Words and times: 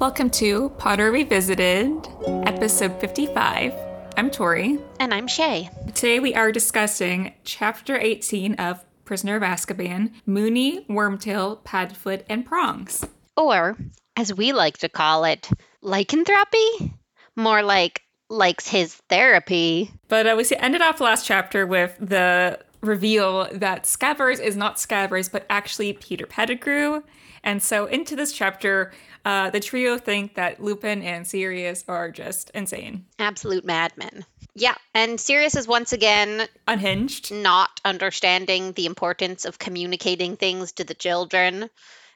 Welcome 0.00 0.30
to 0.30 0.70
Potter 0.78 1.10
Revisited, 1.10 2.06
episode 2.46 3.00
55. 3.00 3.74
I'm 4.16 4.30
Tori. 4.30 4.78
And 5.00 5.12
I'm 5.12 5.26
Shay. 5.26 5.70
Today 5.88 6.20
we 6.20 6.36
are 6.36 6.52
discussing 6.52 7.34
chapter 7.42 7.96
18 7.96 8.54
of 8.54 8.84
Prisoner 9.04 9.34
of 9.34 9.42
Azkaban 9.42 10.12
Moony, 10.24 10.86
Wormtail, 10.88 11.64
Padfoot, 11.64 12.22
and 12.30 12.46
Prongs. 12.46 13.04
Or, 13.36 13.76
as 14.16 14.32
we 14.32 14.52
like 14.52 14.78
to 14.78 14.88
call 14.88 15.24
it, 15.24 15.50
lycanthropy? 15.82 16.94
More 17.34 17.64
like 17.64 18.02
likes 18.30 18.68
his 18.68 18.94
therapy. 19.08 19.90
But 20.06 20.28
uh, 20.28 20.36
we 20.38 20.44
ended 20.58 20.80
off 20.80 21.00
last 21.00 21.26
chapter 21.26 21.66
with 21.66 21.96
the 21.98 22.60
reveal 22.82 23.48
that 23.52 23.82
Scabbers 23.82 24.40
is 24.40 24.56
not 24.56 24.76
Scabbers, 24.76 25.30
but 25.30 25.44
actually 25.50 25.92
Peter 25.94 26.24
Pettigrew. 26.24 27.02
And 27.42 27.62
so 27.62 27.86
into 27.86 28.16
this 28.16 28.32
chapter, 28.32 28.92
uh, 29.24 29.50
the 29.50 29.60
trio 29.60 29.98
think 29.98 30.34
that 30.34 30.62
Lupin 30.62 31.02
and 31.02 31.26
Sirius 31.26 31.84
are 31.88 32.10
just 32.10 32.50
insane. 32.50 33.06
Absolute 33.18 33.64
madmen. 33.64 34.24
Yeah, 34.54 34.74
and 34.92 35.20
Sirius 35.20 35.56
is 35.56 35.68
once 35.68 35.92
again 35.92 36.48
unhinged, 36.66 37.32
not 37.32 37.80
understanding 37.84 38.72
the 38.72 38.86
importance 38.86 39.44
of 39.44 39.58
communicating 39.58 40.36
things 40.36 40.72
to 40.72 40.84
the 40.84 40.94
children. 40.94 41.70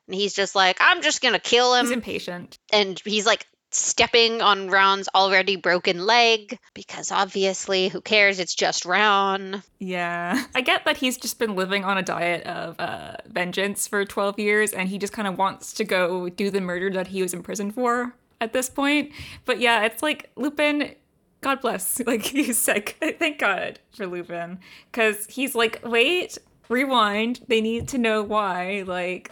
And 0.09 0.15
he's 0.15 0.35
just 0.35 0.55
like, 0.55 0.79
I'm 0.81 1.03
just 1.03 1.23
gonna 1.23 1.39
kill 1.39 1.75
him. 1.75 1.87
He's 1.87 1.93
impatient. 1.93 2.59
And 2.73 3.01
he's 3.05 3.27
like, 3.27 3.47
stepping 3.75 4.43
on 4.43 4.69
Ron's 4.69 5.09
already 5.15 5.57
broken 5.57 6.07
leg 6.07 6.59
because 6.75 7.11
obviously, 7.11 7.89
who 7.89 8.01
cares? 8.01 8.39
It's 8.39 8.55
just 8.55 8.85
Ron. 8.85 9.63
Yeah. 9.79 10.45
I 10.55 10.61
get 10.61 10.85
that 10.85 10.97
he's 10.97 11.17
just 11.17 11.39
been 11.39 11.55
living 11.57 11.85
on 11.85 11.99
a 11.99 12.03
diet 12.03 12.47
of 12.47 12.79
uh, 12.79 13.17
vengeance 13.27 13.89
for 13.89 14.05
12 14.05 14.39
years 14.39 14.73
and 14.73 14.89
he 14.89 14.99
just 14.99 15.13
kind 15.13 15.29
of 15.29 15.39
wants 15.39 15.73
to 15.75 15.85
go 15.85 16.29
do 16.29 16.51
the 16.51 16.61
murder 16.61 16.91
that 16.91 17.09
he 17.09 17.23
was 17.23 17.35
in 17.35 17.43
prison 17.43 17.71
for 17.71 18.15
at 18.41 18.53
this 18.53 18.69
point. 18.69 19.13
But 19.45 19.61
yeah, 19.61 19.85
it's 19.85 20.03
like 20.03 20.31
Lupin. 20.37 20.95
God 21.41 21.61
bless. 21.61 22.01
Like 22.07 22.23
he's 22.23 22.59
sick. 22.59 22.97
Thank 23.19 23.39
God 23.39 23.79
for 23.97 24.07
Lupin. 24.07 24.59
Because 24.91 25.27
he's 25.27 25.55
like, 25.55 25.81
wait, 25.85 26.39
rewind. 26.69 27.41
They 27.49 27.61
need 27.61 27.89
to 27.89 27.99
know 27.99 28.23
why. 28.23 28.85
Like, 28.87 29.31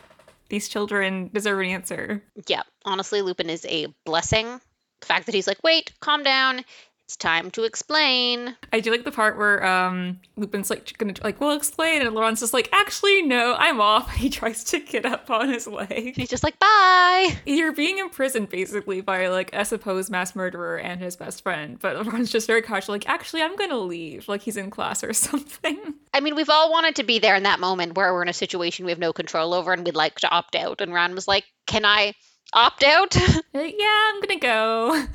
these 0.51 0.69
children 0.69 1.31
deserve 1.33 1.61
an 1.61 1.67
answer. 1.67 2.23
Yeah, 2.47 2.63
honestly, 2.85 3.23
Lupin 3.23 3.49
is 3.49 3.65
a 3.67 3.87
blessing. 4.05 4.61
The 5.01 5.07
fact 5.07 5.27
that 5.27 5.35
he's 5.35 5.47
like, 5.47 5.63
wait, 5.65 5.93
calm 6.01 6.23
down. 6.23 6.65
It's 7.11 7.17
time 7.17 7.51
to 7.51 7.65
explain. 7.65 8.55
I 8.73 8.79
do 8.79 8.93
like 8.93 9.03
the 9.03 9.11
part 9.11 9.37
where 9.37 9.67
um, 9.67 10.21
Lupin's 10.37 10.71
like 10.71 10.97
gonna 10.97 11.15
like, 11.25 11.41
"We'll 11.41 11.57
explain," 11.57 12.03
and 12.03 12.15
Ron's 12.15 12.39
just 12.39 12.55
like, 12.55 12.69
"Actually, 12.71 13.23
no, 13.23 13.57
I'm 13.59 13.81
off." 13.81 14.15
He 14.21 14.31
tries 14.31 14.63
to 14.65 14.79
get 14.79 15.05
up 15.05 15.29
on 15.29 15.49
his 15.49 15.67
leg. 15.67 16.15
He's 16.15 16.29
just 16.29 16.45
like, 16.45 16.57
"Bye." 16.61 17.37
You're 17.47 17.73
being 17.73 17.99
imprisoned 17.99 18.49
basically 18.49 19.01
by 19.01 19.27
like 19.27 19.51
a 19.53 19.65
supposed 19.65 20.09
mass 20.09 20.37
murderer 20.37 20.79
and 20.79 21.01
his 21.01 21.17
best 21.17 21.43
friend, 21.43 21.81
but 21.81 22.07
Ron's 22.07 22.31
just 22.31 22.47
very 22.47 22.63
casual, 22.63 22.95
like, 22.95 23.09
"Actually, 23.09 23.43
I'm 23.43 23.57
gonna 23.57 23.81
leave," 23.81 24.29
like 24.29 24.43
he's 24.43 24.57
in 24.57 24.71
class 24.71 25.03
or 25.03 25.13
something. 25.29 25.95
I 26.15 26.21
mean, 26.21 26.37
we've 26.37 26.49
all 26.49 26.71
wanted 26.71 26.95
to 26.95 27.03
be 27.03 27.19
there 27.19 27.35
in 27.35 27.43
that 27.43 27.59
moment 27.59 27.97
where 27.97 28.15
we're 28.15 28.23
in 28.23 28.29
a 28.29 28.33
situation 28.33 28.85
we 28.85 28.93
have 28.93 29.01
no 29.01 29.13
control 29.13 29.53
over 29.53 29.73
and 29.73 29.85
we'd 29.85 29.97
like 29.97 30.21
to 30.21 30.31
opt 30.31 30.55
out, 30.55 30.81
and 30.81 30.95
Ron 30.95 31.17
was 31.17 31.27
like, 31.27 31.43
"Can 31.67 31.85
I?" 31.85 32.15
Opt 32.53 32.85
out? 32.85 33.17
Yeah, 33.53 34.11
I'm 34.13 34.21
gonna 34.21 34.39
go. 34.39 35.07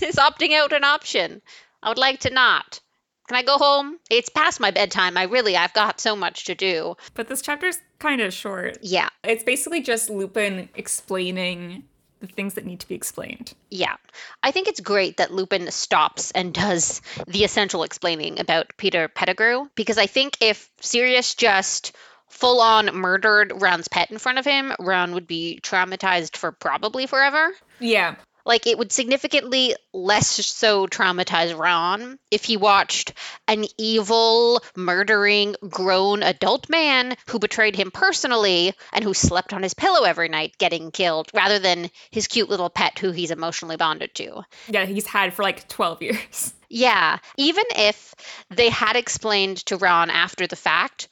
Is 0.00 0.16
opting 0.16 0.52
out 0.52 0.72
an 0.72 0.84
option? 0.84 1.42
I 1.82 1.88
would 1.88 1.98
like 1.98 2.20
to 2.20 2.30
not. 2.30 2.80
Can 3.28 3.36
I 3.36 3.42
go 3.42 3.56
home? 3.56 3.98
It's 4.10 4.28
past 4.28 4.60
my 4.60 4.70
bedtime. 4.70 5.16
I 5.16 5.24
really, 5.24 5.56
I've 5.56 5.72
got 5.72 6.00
so 6.00 6.16
much 6.16 6.44
to 6.46 6.54
do. 6.54 6.96
But 7.14 7.28
this 7.28 7.42
chapter's 7.42 7.78
kind 7.98 8.20
of 8.20 8.32
short. 8.32 8.78
Yeah. 8.82 9.08
It's 9.24 9.44
basically 9.44 9.80
just 9.80 10.10
Lupin 10.10 10.68
explaining 10.74 11.84
the 12.20 12.26
things 12.26 12.54
that 12.54 12.64
need 12.64 12.80
to 12.80 12.88
be 12.88 12.94
explained. 12.94 13.52
Yeah. 13.70 13.96
I 14.42 14.50
think 14.50 14.68
it's 14.68 14.80
great 14.80 15.16
that 15.16 15.32
Lupin 15.32 15.70
stops 15.70 16.30
and 16.30 16.54
does 16.54 17.02
the 17.26 17.44
essential 17.44 17.82
explaining 17.82 18.40
about 18.40 18.76
Peter 18.76 19.08
Pettigrew 19.08 19.66
because 19.74 19.98
I 19.98 20.06
think 20.06 20.36
if 20.40 20.70
Sirius 20.80 21.34
just 21.34 21.96
full 22.28 22.60
on 22.60 22.94
murdered 22.94 23.52
Ron's 23.60 23.88
pet 23.88 24.10
in 24.10 24.18
front 24.18 24.38
of 24.38 24.44
him, 24.44 24.72
Ron 24.78 25.14
would 25.14 25.26
be 25.26 25.60
traumatized 25.62 26.36
for 26.36 26.50
probably 26.52 27.06
forever. 27.06 27.52
Yeah. 27.78 28.14
Like 28.44 28.66
it 28.66 28.78
would 28.78 28.92
significantly 28.92 29.74
less 29.92 30.28
so 30.28 30.86
traumatize 30.86 31.56
Ron 31.56 32.18
if 32.30 32.44
he 32.44 32.56
watched 32.56 33.12
an 33.46 33.64
evil, 33.78 34.62
murdering, 34.76 35.54
grown 35.68 36.22
adult 36.22 36.68
man 36.68 37.16
who 37.28 37.38
betrayed 37.38 37.76
him 37.76 37.90
personally 37.90 38.74
and 38.92 39.04
who 39.04 39.14
slept 39.14 39.52
on 39.52 39.62
his 39.62 39.74
pillow 39.74 40.04
every 40.04 40.28
night 40.28 40.58
getting 40.58 40.90
killed 40.90 41.30
rather 41.34 41.58
than 41.58 41.90
his 42.10 42.26
cute 42.26 42.48
little 42.48 42.70
pet 42.70 42.98
who 42.98 43.12
he's 43.12 43.30
emotionally 43.30 43.76
bonded 43.76 44.14
to. 44.16 44.42
Yeah, 44.68 44.86
he's 44.86 45.06
had 45.06 45.34
for 45.34 45.42
like 45.42 45.68
12 45.68 46.02
years. 46.02 46.54
Yeah, 46.74 47.18
even 47.36 47.64
if 47.76 48.14
they 48.48 48.70
had 48.70 48.96
explained 48.96 49.58
to 49.66 49.76
Ron 49.76 50.08
after 50.08 50.46
the 50.46 50.56
fact 50.56 51.08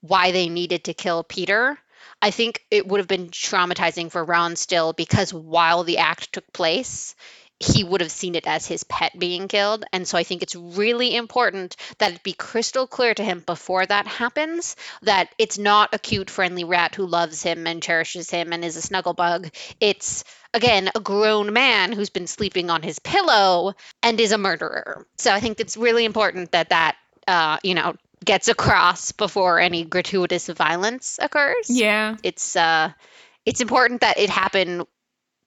why 0.00 0.32
they 0.32 0.48
needed 0.48 0.82
to 0.84 0.94
kill 0.94 1.22
Peter, 1.22 1.78
I 2.20 2.30
think 2.30 2.64
it 2.70 2.86
would 2.86 2.98
have 2.98 3.08
been 3.08 3.28
traumatizing 3.28 4.10
for 4.10 4.24
Ron 4.24 4.56
still 4.56 4.92
because 4.92 5.32
while 5.32 5.84
the 5.84 5.98
act 5.98 6.32
took 6.32 6.52
place, 6.52 7.14
he 7.60 7.82
would 7.82 8.00
have 8.00 8.10
seen 8.10 8.34
it 8.34 8.46
as 8.46 8.66
his 8.66 8.84
pet 8.84 9.18
being 9.18 9.48
killed. 9.48 9.84
And 9.92 10.06
so 10.06 10.16
I 10.16 10.22
think 10.22 10.42
it's 10.42 10.54
really 10.54 11.14
important 11.16 11.76
that 11.98 12.12
it 12.12 12.22
be 12.22 12.32
crystal 12.32 12.86
clear 12.86 13.14
to 13.14 13.24
him 13.24 13.42
before 13.44 13.84
that 13.84 14.06
happens 14.06 14.76
that 15.02 15.34
it's 15.38 15.58
not 15.58 15.92
a 15.92 15.98
cute, 15.98 16.30
friendly 16.30 16.64
rat 16.64 16.94
who 16.94 17.06
loves 17.06 17.42
him 17.42 17.66
and 17.66 17.82
cherishes 17.82 18.30
him 18.30 18.52
and 18.52 18.64
is 18.64 18.76
a 18.76 18.82
snuggle 18.82 19.14
bug. 19.14 19.50
It's, 19.80 20.22
again, 20.54 20.90
a 20.94 21.00
grown 21.00 21.52
man 21.52 21.92
who's 21.92 22.10
been 22.10 22.28
sleeping 22.28 22.70
on 22.70 22.82
his 22.82 23.00
pillow 23.00 23.74
and 24.02 24.20
is 24.20 24.32
a 24.32 24.38
murderer. 24.38 25.04
So 25.18 25.32
I 25.32 25.40
think 25.40 25.58
it's 25.58 25.76
really 25.76 26.04
important 26.04 26.52
that 26.52 26.68
that, 26.68 26.96
uh, 27.26 27.58
you 27.64 27.74
know, 27.74 27.94
gets 28.24 28.48
across 28.48 29.12
before 29.12 29.58
any 29.58 29.84
gratuitous 29.84 30.48
violence 30.48 31.18
occurs. 31.20 31.68
Yeah. 31.68 32.16
It's 32.22 32.56
uh 32.56 32.92
it's 33.46 33.60
important 33.60 34.02
that 34.02 34.18
it 34.18 34.30
happen 34.30 34.84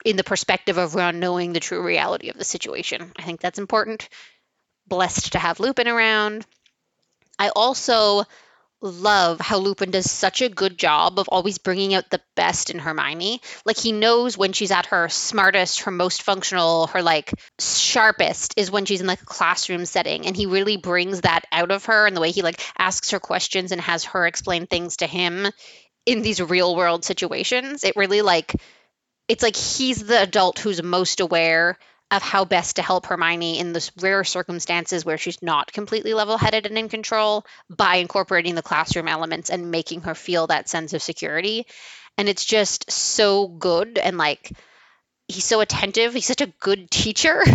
in 0.04 0.18
the 0.18 0.24
perspective 0.24 0.78
of 0.78 0.96
Ron 0.96 1.20
knowing 1.20 1.54
the 1.54 1.60
true 1.60 1.84
reality 1.86 2.30
of 2.30 2.38
the 2.38 2.44
situation. 2.44 3.12
I 3.18 3.22
think 3.24 3.40
that's 3.40 3.60
important. 3.60 4.10
Blessed 4.88 5.34
to 5.34 5.40
have 5.40 5.60
Lupin 5.60 5.88
around. 5.88 6.46
I 7.38 7.50
also 7.50 8.24
love 8.82 9.40
how 9.40 9.58
Lupin 9.58 9.92
does 9.92 10.10
such 10.10 10.42
a 10.42 10.50
good 10.50 10.78
job 10.78 11.20
of 11.20 11.30
always 11.30 11.58
bringing 11.58 11.94
out 11.94 12.10
the 12.10 12.22
best 12.36 12.70
in 12.70 12.80
Hermione. 12.80 13.42
Like 13.66 13.78
he 13.78 13.92
knows 13.92 14.38
when 14.38 14.54
she's 14.54 14.72
at 14.72 14.88
her 14.88 15.08
smartest, 15.10 15.82
her 15.82 15.92
most 15.92 16.24
functional, 16.24 16.88
her 16.88 17.02
like 17.02 17.32
sharpest 17.60 18.56
is 18.58 18.72
when 18.72 18.86
she's 18.86 19.02
in 19.02 19.08
like 19.08 19.22
a 19.22 19.26
classroom 19.26 19.86
setting 19.86 20.26
and 20.26 20.36
he 20.36 20.48
really 20.48 20.78
brings 20.78 21.22
that 21.22 21.46
out 21.52 21.72
of 21.72 21.86
her 21.86 22.08
and 22.08 22.16
the 22.16 22.22
way 22.22 22.32
he 22.32 22.42
like 22.42 22.62
asks 22.78 23.12
her 23.12 23.20
questions 23.20 23.72
and 23.72 23.82
has 23.82 24.04
her 24.06 24.26
explain 24.26 24.66
things 24.66 24.98
to 24.98 25.08
him 25.08 25.48
in 26.06 26.22
these 26.22 26.42
real 26.42 26.76
world 26.76 27.06
situations. 27.06 27.84
It 27.84 27.96
really 27.96 28.22
like 28.22 28.54
it's 29.28 29.44
like 29.44 29.56
he's 29.56 30.04
the 30.06 30.22
adult 30.22 30.60
who's 30.60 30.82
most 30.82 31.20
aware 31.20 31.78
of 32.12 32.22
how 32.22 32.44
best 32.44 32.76
to 32.76 32.82
help 32.82 33.06
Hermione 33.06 33.58
in 33.58 33.72
the 33.72 33.90
rare 34.02 34.24
circumstances 34.24 35.06
where 35.06 35.18
she's 35.18 35.42
not 35.42 35.72
completely 35.72 36.14
level 36.14 36.38
headed 36.38 36.66
and 36.66 36.78
in 36.78 36.90
control 36.90 37.46
by 37.70 37.96
incorporating 37.96 38.54
the 38.56 38.62
classroom 38.62 39.08
elements 39.08 39.50
and 39.50 39.72
making 39.72 40.02
her 40.02 40.14
feel 40.14 40.48
that 40.48 40.68
sense 40.68 40.94
of 40.94 41.02
security. 41.02 41.66
And 42.18 42.28
it's 42.28 42.44
just 42.44 42.92
so 42.92 43.48
good 43.48 43.98
and 43.98 44.18
like 44.18 44.52
he's 45.30 45.46
so 45.46 45.62
attentive. 45.62 46.14
He's 46.14 46.26
such 46.26 46.42
a 46.42 46.54
good 46.60 46.92
teacher. 46.92 47.44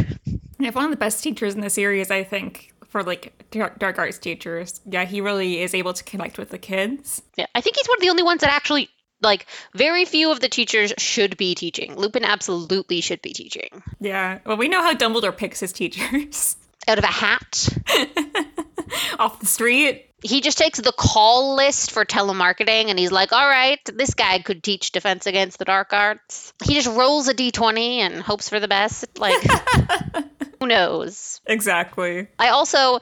Yeah, 0.58 0.70
one 0.70 0.86
of 0.86 0.90
the 0.90 0.96
best 0.96 1.22
teachers 1.22 1.54
in 1.54 1.60
the 1.60 1.68
series, 1.68 2.10
I 2.10 2.24
think, 2.24 2.72
for 2.88 3.02
like 3.02 3.34
dark 3.50 3.98
arts 3.98 4.18
teachers. 4.18 4.80
Yeah, 4.86 5.04
he 5.04 5.20
really 5.20 5.60
is 5.60 5.74
able 5.74 5.92
to 5.92 6.02
connect 6.02 6.38
with 6.38 6.48
the 6.48 6.56
kids. 6.56 7.20
Yeah, 7.36 7.44
I 7.54 7.60
think 7.60 7.76
he's 7.76 7.86
one 7.86 7.98
of 7.98 8.00
the 8.00 8.08
only 8.08 8.22
ones 8.22 8.40
that 8.40 8.50
actually 8.50 8.88
like 9.26 9.46
very 9.74 10.06
few 10.06 10.32
of 10.32 10.40
the 10.40 10.48
teachers 10.48 10.94
should 10.96 11.36
be 11.36 11.54
teaching. 11.54 11.96
Lupin 11.96 12.24
absolutely 12.24 13.02
should 13.02 13.20
be 13.20 13.34
teaching. 13.34 13.82
Yeah. 14.00 14.38
Well, 14.46 14.56
we 14.56 14.68
know 14.68 14.80
how 14.82 14.94
Dumbledore 14.94 15.36
picks 15.36 15.60
his 15.60 15.72
teachers. 15.72 16.56
Out 16.88 16.98
of 16.98 17.04
a 17.04 17.08
hat. 17.08 17.68
Off 19.18 19.40
the 19.40 19.46
street. 19.46 20.04
He 20.22 20.40
just 20.40 20.56
takes 20.56 20.80
the 20.80 20.92
call 20.92 21.56
list 21.56 21.90
for 21.90 22.04
telemarketing 22.04 22.88
and 22.88 22.98
he's 22.98 23.12
like, 23.12 23.32
all 23.32 23.46
right, 23.46 23.80
this 23.92 24.14
guy 24.14 24.38
could 24.38 24.62
teach 24.62 24.92
defense 24.92 25.26
against 25.26 25.58
the 25.58 25.64
dark 25.64 25.92
arts. 25.92 26.52
He 26.64 26.74
just 26.74 26.88
rolls 26.88 27.28
a 27.28 27.34
d20 27.34 27.98
and 27.98 28.20
hopes 28.20 28.48
for 28.48 28.60
the 28.60 28.68
best. 28.68 29.18
Like, 29.18 29.42
who 30.60 30.66
knows? 30.66 31.40
Exactly. 31.46 32.28
I 32.38 32.48
also 32.48 33.00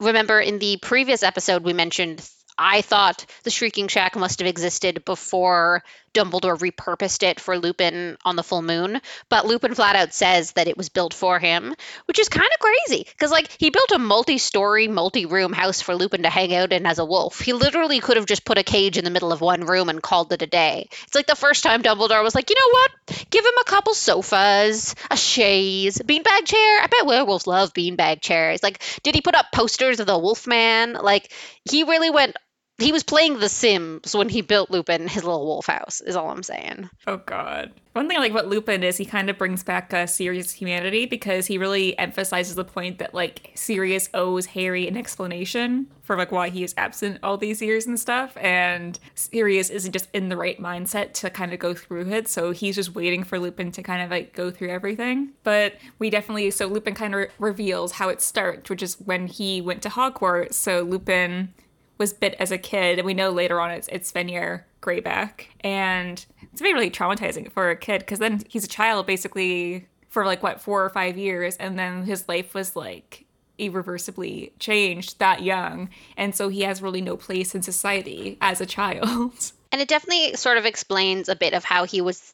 remember 0.00 0.40
in 0.40 0.58
the 0.58 0.78
previous 0.78 1.22
episode 1.22 1.62
we 1.62 1.72
mentioned 1.72 2.28
I 2.58 2.82
thought 2.82 3.26
the 3.42 3.50
Shrieking 3.50 3.88
Shack 3.88 4.16
must 4.16 4.38
have 4.40 4.48
existed 4.48 5.04
before 5.04 5.82
Dumbledore 6.14 6.58
repurposed 6.58 7.22
it 7.22 7.38
for 7.38 7.58
Lupin 7.58 8.16
on 8.24 8.36
the 8.36 8.42
full 8.42 8.62
moon, 8.62 9.02
but 9.28 9.44
Lupin 9.44 9.74
flat 9.74 9.96
out 9.96 10.14
says 10.14 10.52
that 10.52 10.66
it 10.66 10.76
was 10.76 10.88
built 10.88 11.12
for 11.12 11.38
him, 11.38 11.74
which 12.06 12.18
is 12.18 12.30
kind 12.30 12.48
of 12.50 12.58
crazy 12.58 13.06
because 13.10 13.30
like 13.30 13.54
he 13.58 13.68
built 13.68 13.90
a 13.92 13.98
multi-story, 13.98 14.88
multi-room 14.88 15.52
house 15.52 15.82
for 15.82 15.94
Lupin 15.94 16.22
to 16.22 16.30
hang 16.30 16.54
out 16.54 16.72
in 16.72 16.86
as 16.86 16.98
a 16.98 17.04
wolf. 17.04 17.40
He 17.40 17.52
literally 17.52 18.00
could 18.00 18.16
have 18.16 18.24
just 18.24 18.46
put 18.46 18.56
a 18.56 18.62
cage 18.62 18.96
in 18.96 19.04
the 19.04 19.10
middle 19.10 19.30
of 19.30 19.42
one 19.42 19.66
room 19.66 19.90
and 19.90 20.02
called 20.02 20.32
it 20.32 20.40
a 20.40 20.46
day. 20.46 20.88
It's 21.04 21.14
like 21.14 21.26
the 21.26 21.36
first 21.36 21.62
time 21.62 21.82
Dumbledore 21.82 22.22
was 22.22 22.34
like, 22.34 22.48
"You 22.48 22.56
know 22.56 22.72
what? 22.72 23.26
Give 23.28 23.44
him 23.44 23.58
a 23.60 23.64
couple 23.64 23.92
sofas, 23.92 24.94
a 25.10 25.16
chaise, 25.18 25.98
beanbag 25.98 26.46
chair. 26.46 26.82
I 26.82 26.86
bet 26.90 27.04
werewolves 27.04 27.46
love 27.46 27.74
beanbag 27.74 28.22
chairs." 28.22 28.62
Like, 28.62 28.82
did 29.02 29.14
he 29.14 29.20
put 29.20 29.34
up 29.34 29.52
posters 29.52 30.00
of 30.00 30.06
the 30.06 30.18
Wolfman? 30.18 30.94
Like, 30.94 31.30
he 31.70 31.82
really 31.82 32.08
went 32.08 32.36
he 32.78 32.92
was 32.92 33.02
playing 33.02 33.38
The 33.38 33.48
Sims 33.48 34.14
when 34.14 34.28
he 34.28 34.42
built 34.42 34.70
Lupin 34.70 35.08
his 35.08 35.24
little 35.24 35.46
wolf 35.46 35.66
house. 35.66 36.00
Is 36.02 36.16
all 36.16 36.30
I'm 36.30 36.42
saying. 36.42 36.90
Oh 37.06 37.16
God. 37.18 37.72
One 37.94 38.08
thing 38.08 38.18
I 38.18 38.20
like 38.20 38.32
about 38.32 38.48
Lupin 38.48 38.82
is 38.82 38.98
he 38.98 39.06
kind 39.06 39.30
of 39.30 39.38
brings 39.38 39.62
back 39.62 39.94
a 39.94 40.06
Sirius 40.06 40.52
humanity 40.52 41.06
because 41.06 41.46
he 41.46 41.56
really 41.56 41.98
emphasizes 41.98 42.54
the 42.54 42.64
point 42.64 42.98
that 42.98 43.14
like 43.14 43.52
Sirius 43.54 44.10
owes 44.12 44.44
Harry 44.46 44.86
an 44.86 44.98
explanation 44.98 45.86
for 46.02 46.18
like 46.18 46.30
why 46.30 46.50
he 46.50 46.62
is 46.62 46.74
absent 46.76 47.18
all 47.22 47.38
these 47.38 47.62
years 47.62 47.86
and 47.86 47.98
stuff, 47.98 48.36
and 48.36 48.98
Sirius 49.14 49.70
isn't 49.70 49.92
just 49.92 50.08
in 50.12 50.28
the 50.28 50.36
right 50.36 50.60
mindset 50.60 51.14
to 51.14 51.30
kind 51.30 51.54
of 51.54 51.58
go 51.58 51.72
through 51.72 52.08
it. 52.10 52.28
So 52.28 52.50
he's 52.50 52.76
just 52.76 52.94
waiting 52.94 53.24
for 53.24 53.38
Lupin 53.38 53.72
to 53.72 53.82
kind 53.82 54.02
of 54.02 54.10
like 54.10 54.34
go 54.34 54.50
through 54.50 54.68
everything. 54.68 55.30
But 55.42 55.74
we 55.98 56.10
definitely 56.10 56.50
so 56.50 56.66
Lupin 56.66 56.94
kind 56.94 57.14
of 57.14 57.20
re- 57.20 57.28
reveals 57.38 57.92
how 57.92 58.10
it 58.10 58.20
starts, 58.20 58.68
which 58.68 58.82
is 58.82 59.00
when 59.00 59.26
he 59.26 59.62
went 59.62 59.80
to 59.82 59.88
Hogwarts. 59.88 60.52
So 60.52 60.82
Lupin 60.82 61.54
was 61.98 62.12
bit 62.12 62.34
as 62.38 62.50
a 62.50 62.58
kid, 62.58 62.98
and 62.98 63.06
we 63.06 63.14
know 63.14 63.30
later 63.30 63.60
on 63.60 63.70
it's 63.70 63.88
it's 63.88 64.10
Fenrir 64.10 64.66
Greyback, 64.82 65.46
and 65.60 66.24
it's 66.52 66.60
very 66.60 66.74
really 66.74 66.90
traumatizing 66.90 67.50
for 67.50 67.70
a 67.70 67.76
kid 67.76 68.00
because 68.00 68.18
then 68.18 68.42
he's 68.48 68.64
a 68.64 68.68
child 68.68 69.06
basically 69.06 69.86
for 70.08 70.24
like 70.24 70.42
what 70.42 70.60
four 70.60 70.84
or 70.84 70.90
five 70.90 71.16
years, 71.16 71.56
and 71.56 71.78
then 71.78 72.04
his 72.04 72.28
life 72.28 72.54
was 72.54 72.76
like 72.76 73.24
irreversibly 73.58 74.52
changed 74.58 75.18
that 75.18 75.42
young, 75.42 75.88
and 76.16 76.34
so 76.34 76.48
he 76.48 76.62
has 76.62 76.82
really 76.82 77.00
no 77.00 77.16
place 77.16 77.54
in 77.54 77.62
society 77.62 78.36
as 78.40 78.60
a 78.60 78.66
child. 78.66 79.52
And 79.72 79.82
it 79.82 79.88
definitely 79.88 80.36
sort 80.36 80.58
of 80.58 80.64
explains 80.64 81.28
a 81.28 81.36
bit 81.36 81.52
of 81.52 81.64
how 81.64 81.84
he 81.84 82.00
was 82.00 82.32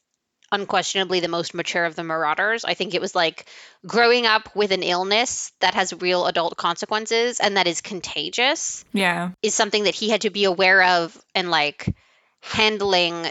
unquestionably 0.52 1.20
the 1.20 1.28
most 1.28 1.54
mature 1.54 1.84
of 1.84 1.96
the 1.96 2.04
marauders. 2.04 2.64
I 2.64 2.75
think 2.75 2.94
it 2.94 3.00
was 3.00 3.14
like 3.14 3.46
growing 3.87 4.26
up 4.26 4.54
with 4.54 4.70
an 4.70 4.82
illness 4.82 5.50
that 5.60 5.75
has 5.75 5.94
real 6.00 6.26
adult 6.26 6.56
consequences 6.56 7.40
and 7.40 7.56
that 7.56 7.66
is 7.66 7.81
contagious. 7.81 8.84
Yeah. 8.93 9.31
Is 9.43 9.54
something 9.54 9.84
that 9.84 9.94
he 9.94 10.10
had 10.10 10.20
to 10.20 10.31
be 10.31 10.44
aware 10.44 10.82
of 10.82 11.20
and 11.34 11.50
like 11.50 11.93
handling 12.40 13.26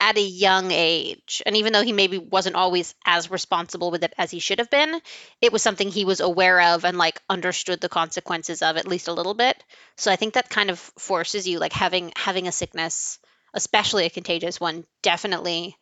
at 0.00 0.18
a 0.18 0.22
young 0.22 0.72
age. 0.72 1.42
And 1.46 1.56
even 1.56 1.72
though 1.72 1.82
he 1.82 1.92
maybe 1.92 2.18
wasn't 2.18 2.56
always 2.56 2.94
as 3.04 3.30
responsible 3.30 3.90
with 3.90 4.04
it 4.04 4.12
as 4.18 4.30
he 4.30 4.40
should 4.40 4.58
have 4.58 4.70
been, 4.70 5.00
it 5.40 5.52
was 5.52 5.62
something 5.62 5.88
he 5.88 6.04
was 6.04 6.20
aware 6.20 6.60
of 6.74 6.84
and 6.84 6.98
like 6.98 7.20
understood 7.30 7.80
the 7.80 7.88
consequences 7.88 8.60
of 8.60 8.76
at 8.76 8.86
least 8.86 9.08
a 9.08 9.12
little 9.12 9.34
bit. 9.34 9.62
So 9.96 10.10
I 10.10 10.16
think 10.16 10.34
that 10.34 10.50
kind 10.50 10.68
of 10.68 10.78
forces 10.78 11.48
you 11.48 11.58
like 11.58 11.72
having 11.72 12.12
having 12.16 12.46
a 12.46 12.52
sickness, 12.52 13.18
especially 13.54 14.04
a 14.04 14.10
contagious 14.10 14.60
one, 14.60 14.84
definitely 15.02 15.76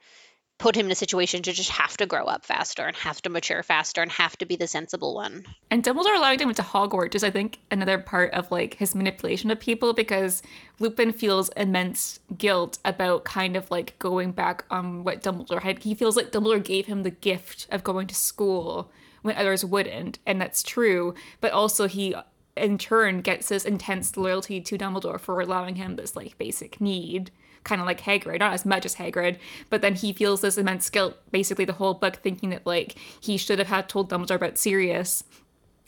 put 0.65 0.75
him 0.75 0.87
in 0.87 0.93
a 0.93 0.95
situation 0.95 1.43
to 1.43 1.53
just 1.53 1.69
have 1.69 1.95
to 1.95 2.07
grow 2.07 2.25
up 2.25 2.43
faster 2.43 2.87
and 2.87 2.97
have 2.97 3.21
to 3.21 3.29
mature 3.29 3.63
faster 3.63 4.01
and 4.01 4.11
have 4.11 4.35
to 4.35 4.47
be 4.47 4.57
the 4.57 4.67
sensible 4.67 5.15
one. 5.15 5.45
And 5.71 5.85
Dumbledore 5.85 6.17
allowing 6.17 6.39
him 6.39 6.49
into 6.49 6.63
Hogwarts 6.63 7.15
is, 7.15 7.23
I 7.23 7.31
think, 7.31 7.59
another 7.71 7.99
part 7.99 8.33
of 8.33 8.51
like 8.51 8.73
his 8.73 8.95
manipulation 8.95 9.51
of 9.51 9.61
people 9.61 9.93
because 9.93 10.43
Lupin 10.79 11.13
feels 11.13 11.51
immense 11.51 12.19
guilt 12.39 12.79
about 12.83 13.25
kind 13.25 13.59
of 13.59 13.71
like 13.71 13.99
going 13.99 14.33
back 14.33 14.65
on 14.71 15.05
what 15.05 15.23
Dumbledore 15.23 15.61
had. 15.61 15.83
He 15.83 15.95
feels 15.95 16.17
like 16.17 16.33
Dumbledore 16.33 16.65
gave 16.65 16.87
him 16.87 17.03
the 17.03 17.11
gift 17.11 17.67
of 17.71 17.85
going 17.85 18.07
to 18.07 18.15
school 18.15 18.91
when 19.21 19.37
others 19.37 19.67
wouldn't, 19.67 20.19
and 20.25 20.41
that's 20.41 20.63
true. 20.63 21.13
But 21.43 21.53
also 21.53 21.89
he 21.89 22.15
in 22.57 22.79
turn 22.79 23.21
gets 23.21 23.51
this 23.51 23.67
intense 23.67 24.17
loyalty 24.17 24.63
to 24.63 24.79
Dumbledore 24.79 25.21
for 25.21 25.43
allowing 25.43 25.77
him 25.77 25.97
this 25.97 26.17
like 26.17 26.39
basic 26.39 26.81
need 26.81 27.31
kind 27.65 27.81
of 27.81 27.87
like 27.87 28.01
Hagrid, 28.01 28.39
not 28.39 28.53
as 28.53 28.65
much 28.65 28.87
as 28.87 28.97
Hagrid, 28.97 29.39
but 29.71 29.81
then 29.81 29.95
he 29.95 30.13
feels 30.13 30.43
this 30.43 30.59
immense 30.59 30.89
guilt 30.91 31.17
basically 31.31 31.65
the 31.65 31.73
whole 31.73 31.95
book, 31.95 32.17
thinking 32.17 32.51
that 32.51 32.67
like 32.67 32.97
he 33.21 33.37
should 33.37 33.59
have 33.59 33.69
had 33.69 33.89
told 33.89 34.11
Dumbledore 34.11 34.37
about 34.37 34.59
Sirius. 34.59 35.25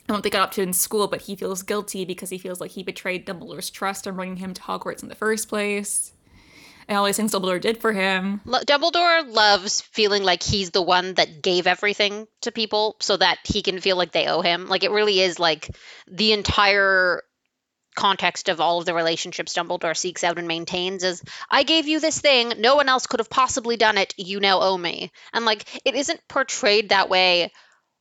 I 0.09 0.13
don't 0.13 0.21
think 0.21 0.33
got 0.33 0.43
up 0.43 0.51
to 0.53 0.61
in 0.61 0.73
school, 0.73 1.07
but 1.07 1.21
he 1.21 1.35
feels 1.35 1.63
guilty 1.63 2.05
because 2.05 2.29
he 2.29 2.37
feels 2.37 2.61
like 2.61 2.71
he 2.71 2.83
betrayed 2.83 3.25
Dumbledore's 3.25 3.69
trust 3.69 4.07
in 4.07 4.15
bringing 4.15 4.37
him 4.37 4.53
to 4.53 4.61
Hogwarts 4.61 5.03
in 5.03 5.09
the 5.09 5.15
first 5.15 5.49
place. 5.49 6.13
And 6.87 6.97
all 6.97 7.03
these 7.03 7.17
things 7.17 7.33
Dumbledore 7.33 7.59
did 7.59 7.81
for 7.81 7.91
him. 7.91 8.39
Dumbledore 8.45 9.29
loves 9.29 9.81
feeling 9.81 10.23
like 10.23 10.41
he's 10.41 10.71
the 10.71 10.81
one 10.81 11.15
that 11.15 11.41
gave 11.41 11.67
everything 11.67 12.27
to 12.41 12.53
people 12.53 12.95
so 13.01 13.17
that 13.17 13.39
he 13.43 13.61
can 13.61 13.81
feel 13.81 13.97
like 13.97 14.13
they 14.13 14.27
owe 14.27 14.41
him. 14.41 14.69
Like 14.69 14.85
it 14.85 14.91
really 14.91 15.19
is 15.19 15.37
like 15.37 15.69
the 16.07 16.31
entire 16.31 17.23
context 17.97 18.47
of 18.47 18.61
all 18.61 18.79
of 18.79 18.85
the 18.85 18.93
relationships 18.93 19.53
Dumbledore 19.53 19.97
seeks 19.97 20.23
out 20.23 20.37
and 20.37 20.47
maintains 20.47 21.03
is 21.03 21.21
I 21.49 21.63
gave 21.63 21.87
you 21.87 21.99
this 21.99 22.19
thing, 22.21 22.53
no 22.59 22.75
one 22.75 22.87
else 22.87 23.07
could 23.07 23.19
have 23.19 23.29
possibly 23.29 23.75
done 23.75 23.97
it, 23.97 24.13
you 24.17 24.39
now 24.39 24.61
owe 24.61 24.77
me. 24.77 25.11
And 25.33 25.43
like 25.43 25.65
it 25.83 25.95
isn't 25.95 26.25
portrayed 26.29 26.89
that 26.89 27.09
way 27.09 27.51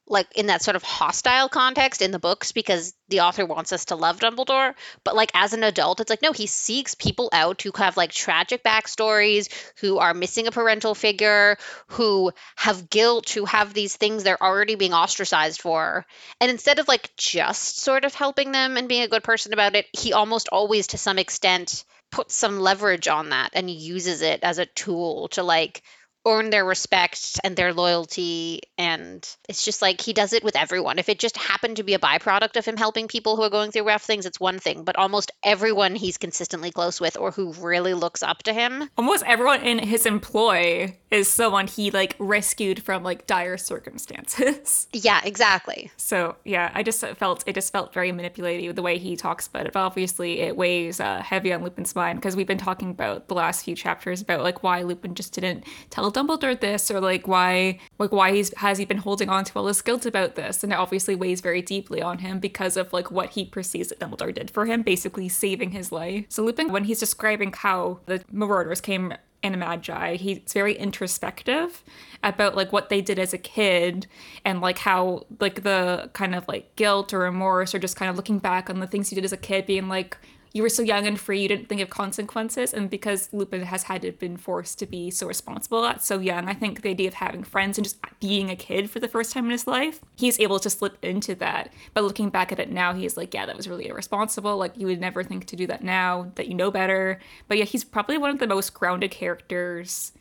like 0.08 0.26
in 0.36 0.46
that 0.46 0.62
sort 0.62 0.76
of 0.76 0.82
hostile 0.82 1.48
context 1.48 2.02
in 2.02 2.10
the 2.10 2.18
books 2.18 2.52
because 2.52 2.94
the 3.08 3.20
author 3.20 3.44
wants 3.44 3.72
us 3.72 3.86
to 3.86 3.96
love 3.96 4.20
Dumbledore. 4.20 4.74
But 5.04 5.16
like 5.16 5.30
as 5.34 5.52
an 5.52 5.62
adult, 5.62 6.00
it's 6.00 6.10
like 6.10 6.22
no, 6.22 6.32
he 6.32 6.46
seeks 6.46 6.94
people 6.94 7.28
out 7.32 7.62
who 7.62 7.72
have 7.76 7.96
like 7.96 8.12
tragic 8.12 8.62
backstories, 8.62 9.48
who 9.80 9.98
are 9.98 10.14
missing 10.14 10.46
a 10.46 10.52
parental 10.52 10.94
figure, 10.94 11.56
who 11.88 12.32
have 12.56 12.90
guilt, 12.90 13.30
who 13.30 13.44
have 13.44 13.74
these 13.74 13.96
things 13.96 14.22
they're 14.22 14.42
already 14.42 14.74
being 14.74 14.94
ostracized 14.94 15.60
for. 15.60 16.06
And 16.40 16.50
instead 16.50 16.78
of 16.78 16.88
like 16.88 17.14
just 17.16 17.78
sort 17.78 18.04
of 18.04 18.14
helping 18.14 18.52
them 18.52 18.76
and 18.76 18.88
being 18.88 19.02
a 19.02 19.08
good 19.08 19.24
person 19.24 19.52
about 19.52 19.76
it, 19.76 19.86
he 19.92 20.12
almost 20.12 20.48
always 20.50 20.88
to 20.88 20.98
some 20.98 21.18
extent 21.18 21.84
puts 22.10 22.34
some 22.34 22.60
leverage 22.60 23.08
on 23.08 23.30
that 23.30 23.50
and 23.54 23.70
uses 23.70 24.22
it 24.22 24.40
as 24.42 24.58
a 24.58 24.66
tool 24.66 25.28
to 25.28 25.42
like 25.42 25.82
earn 26.26 26.50
their 26.50 26.64
respect 26.64 27.38
and 27.44 27.56
their 27.56 27.73
loyalty 27.73 28.61
and 28.76 29.26
it's 29.49 29.64
just 29.64 29.81
like 29.81 30.00
he 30.00 30.12
does 30.12 30.32
it 30.32 30.43
with 30.43 30.56
everyone. 30.56 30.99
If 30.99 31.08
it 31.08 31.19
just 31.20 31.37
happened 31.37 31.76
to 31.76 31.84
be 31.84 31.94
a 31.94 31.99
byproduct 31.99 32.56
of 32.56 32.64
him 32.64 32.76
helping 32.76 33.06
people 33.06 33.37
who 33.37 33.43
are 33.43 33.50
going 33.50 33.70
through 33.70 33.87
rough 33.87 34.02
things 34.02 34.26
it's 34.26 34.40
one 34.40 34.58
thing 34.58 34.82
but 34.82 34.96
almost 34.96 35.31
everyone 35.43 35.94
he's 35.94 36.19
consistently 36.19 36.73
close 36.73 37.00
with 37.00 37.17
or 37.17 37.31
who 37.31 37.52
really 37.52 37.94
looks 37.94 38.23
up 38.23 38.43
to 38.43 38.52
him 38.52 38.90
almost 38.99 39.23
everyone 39.26 39.62
in 39.62 39.78
his 39.78 40.05
employ 40.05 40.96
is 41.11 41.28
someone 41.28 41.67
he 41.67 41.90
like 41.90 42.17
rescued 42.19 42.82
from 42.82 43.02
like 43.02 43.26
dire 43.26 43.56
circumstances. 43.56 44.88
Yeah 45.06 45.20
exactly. 45.25 45.90
So 45.96 46.37
yeah 46.44 46.70
i 46.75 46.82
just 46.82 47.00
felt 47.00 47.44
it 47.46 47.55
just 47.55 47.73
felt 47.73 47.93
very 47.93 48.11
manipulative 48.11 48.75
the 48.75 48.82
way 48.82 48.99
he 48.99 49.14
talks 49.14 49.46
about 49.46 49.67
it 49.67 49.73
but 49.73 49.81
obviously 49.81 50.40
it 50.40 50.56
weighs 50.56 50.99
uh, 50.99 51.23
heavy 51.23 51.52
on 51.52 51.62
lupin's 51.62 51.94
mind 51.94 52.19
because 52.19 52.34
we've 52.34 52.46
been 52.46 52.58
talking 52.58 52.90
about 52.90 53.28
the 53.28 53.34
last 53.34 53.64
few 53.64 53.76
chapters 53.76 54.20
about 54.20 54.43
like 54.43 54.62
why 54.62 54.83
lupin 54.83 55.14
just 55.14 55.33
didn't 55.33 55.64
tell 55.90 56.11
Dumbledore 56.16 56.58
this 56.58 56.90
or 56.90 57.00
like 57.00 57.28
why 57.28 57.78
like 57.99 58.11
why 58.11 58.32
he's 58.32 58.56
has 58.56 58.78
he 58.78 58.85
been 58.87 58.96
holding 58.96 59.28
on 59.28 59.44
to 59.44 59.52
all 59.56 59.64
this 59.64 59.82
guilt 59.82 60.06
about 60.06 60.35
this 60.35 60.64
and 60.64 60.73
it 60.73 60.76
obviously 60.76 61.14
weighs 61.14 61.42
very 61.42 61.61
deeply 61.61 62.00
on 62.00 62.18
him 62.18 62.40
because 62.40 62.76
of 62.76 62.92
like 62.92 63.11
what 63.11 63.30
he 63.30 63.44
perceives 63.44 63.88
that 63.88 64.00
Dumbledore 64.00 64.35
did 64.35 64.50
for 64.50 64.64
him 64.64 64.82
basically 64.82 65.28
saving 65.28 65.73
his 65.73 65.92
life 65.92 66.25
so 66.30 66.42
Lupin 66.42 66.73
when 66.73 66.85
he's 66.85 67.00
describing 67.00 67.52
how 67.52 68.00
the 68.06 68.25
Marauders 68.32 68.80
came 68.80 69.12
Animagi. 69.42 70.16
He's 70.16 70.52
very 70.52 70.75
introspective 70.75 71.85
about 72.23 72.56
like 72.56 72.73
what 72.73 72.88
they 72.88 73.00
did 73.00 73.18
as 73.18 73.32
a 73.32 73.38
kid 73.38 74.06
and 74.44 74.61
like 74.61 74.78
how 74.78 75.26
like 75.40 75.62
the 75.62 76.11
kind 76.14 76.35
of 76.35 76.49
like 76.49 76.75
guilt 76.76 77.12
or 77.12 77.20
remorse 77.20 77.75
or 77.75 77.78
just 77.78 77.96
kind 77.96 78.11
of 78.11 78.16
looking 78.16 78.38
back 78.38 78.68
on 78.68 78.80
the 78.80 78.87
things 78.87 79.08
he 79.08 79.14
did 79.14 79.25
as 79.25 79.32
a 79.32 79.37
kid 79.37 79.66
being 79.66 79.88
like 79.88 80.16
you 80.56 80.62
were 80.62 80.70
so 80.70 80.82
young 80.82 81.06
and 81.06 81.20
free, 81.20 81.42
you 81.42 81.48
didn't 81.48 81.68
think 81.68 81.82
of 81.82 81.90
consequences. 81.90 82.72
And 82.72 82.88
because 82.88 83.28
Lupin 83.30 83.62
has 83.62 83.82
had 83.82 84.00
to 84.02 84.12
been 84.12 84.38
forced 84.38 84.78
to 84.78 84.86
be 84.86 85.10
so 85.10 85.26
responsible 85.26 85.84
at 85.84 86.02
so 86.02 86.18
young, 86.18 86.48
I 86.48 86.54
think 86.54 86.80
the 86.80 86.88
idea 86.88 87.08
of 87.08 87.14
having 87.14 87.44
friends 87.44 87.76
and 87.76 87.84
just 87.84 87.98
being 88.20 88.48
a 88.48 88.56
kid 88.56 88.88
for 88.88 88.98
the 88.98 89.06
first 89.06 89.32
time 89.32 89.44
in 89.44 89.50
his 89.50 89.66
life, 89.66 90.00
he's 90.16 90.40
able 90.40 90.58
to 90.60 90.70
slip 90.70 90.96
into 91.04 91.34
that. 91.34 91.75
But 91.92 92.04
looking 92.04 92.30
back 92.30 92.52
at 92.52 92.58
it 92.58 92.72
now, 92.72 92.94
he's 92.94 93.18
like, 93.18 93.34
yeah, 93.34 93.44
that 93.44 93.56
was 93.56 93.68
really 93.68 93.86
irresponsible. 93.86 94.56
Like 94.56 94.78
you 94.78 94.86
would 94.86 94.98
never 95.00 95.22
think 95.22 95.44
to 95.44 95.56
do 95.56 95.66
that 95.66 95.84
now 95.84 96.32
that 96.36 96.48
you 96.48 96.54
know 96.54 96.70
better. 96.70 97.20
But 97.48 97.58
yeah, 97.58 97.64
he's 97.64 97.84
probably 97.84 98.16
one 98.16 98.30
of 98.30 98.38
the 98.38 98.46
most 98.46 98.72
grounded 98.72 99.10
characters 99.10 100.12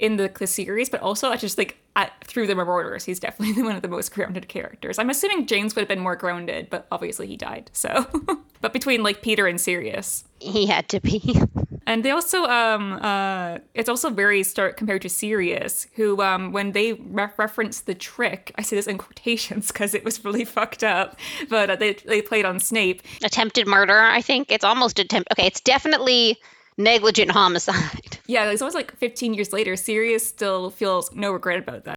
in 0.00 0.16
the, 0.16 0.32
the 0.38 0.46
series, 0.46 0.88
but 0.88 1.00
also 1.00 1.28
I 1.28 1.36
just 1.36 1.58
like 1.58 1.76
at, 1.94 2.12
through 2.24 2.46
the 2.46 2.54
Marauders, 2.54 3.04
he's 3.04 3.20
definitely 3.20 3.62
one 3.62 3.76
of 3.76 3.82
the 3.82 3.88
most 3.88 4.12
grounded 4.12 4.48
characters. 4.48 4.98
I'm 4.98 5.10
assuming 5.10 5.46
James 5.46 5.76
would 5.76 5.82
have 5.82 5.88
been 5.88 6.00
more 6.00 6.16
grounded, 6.16 6.70
but 6.70 6.86
obviously 6.90 7.26
he 7.26 7.36
died. 7.36 7.70
So, 7.72 8.06
but 8.60 8.72
between 8.72 9.02
like 9.02 9.22
Peter 9.22 9.46
and 9.46 9.60
Sirius, 9.60 10.24
he 10.40 10.66
had 10.66 10.88
to 10.88 11.00
be. 11.00 11.40
And 11.86 12.04
they 12.04 12.12
also, 12.12 12.44
um, 12.44 12.92
uh, 13.02 13.58
it's 13.74 13.88
also 13.88 14.10
very 14.10 14.44
stark 14.44 14.76
compared 14.76 15.02
to 15.02 15.08
Sirius, 15.08 15.88
who, 15.96 16.22
um, 16.22 16.52
when 16.52 16.70
they 16.70 16.92
re- 16.92 17.30
reference 17.36 17.80
the 17.80 17.96
trick, 17.96 18.52
I 18.56 18.62
say 18.62 18.76
this 18.76 18.86
in 18.86 18.96
quotations 18.96 19.72
because 19.72 19.92
it 19.92 20.04
was 20.04 20.24
really 20.24 20.44
fucked 20.44 20.84
up, 20.84 21.18
but 21.48 21.68
uh, 21.68 21.74
they, 21.74 21.94
they 21.94 22.22
played 22.22 22.44
on 22.44 22.60
Snape. 22.60 23.02
Attempted 23.24 23.66
murder, 23.66 23.98
I 23.98 24.22
think. 24.22 24.52
It's 24.52 24.62
almost 24.62 25.00
attempt. 25.00 25.32
Okay, 25.32 25.46
it's 25.46 25.60
definitely 25.60 26.38
negligent 26.82 27.30
homicide. 27.30 28.18
Yeah, 28.26 28.48
it's 28.52 28.62
almost 28.62 28.76
like 28.76 28.96
15 28.96 29.34
years 29.34 29.52
later, 29.52 29.74
Sirius 29.74 30.24
still 30.24 30.70
feels 30.70 31.12
no 31.12 31.32
regret 31.32 31.58
about 31.58 31.82
that. 31.82 31.96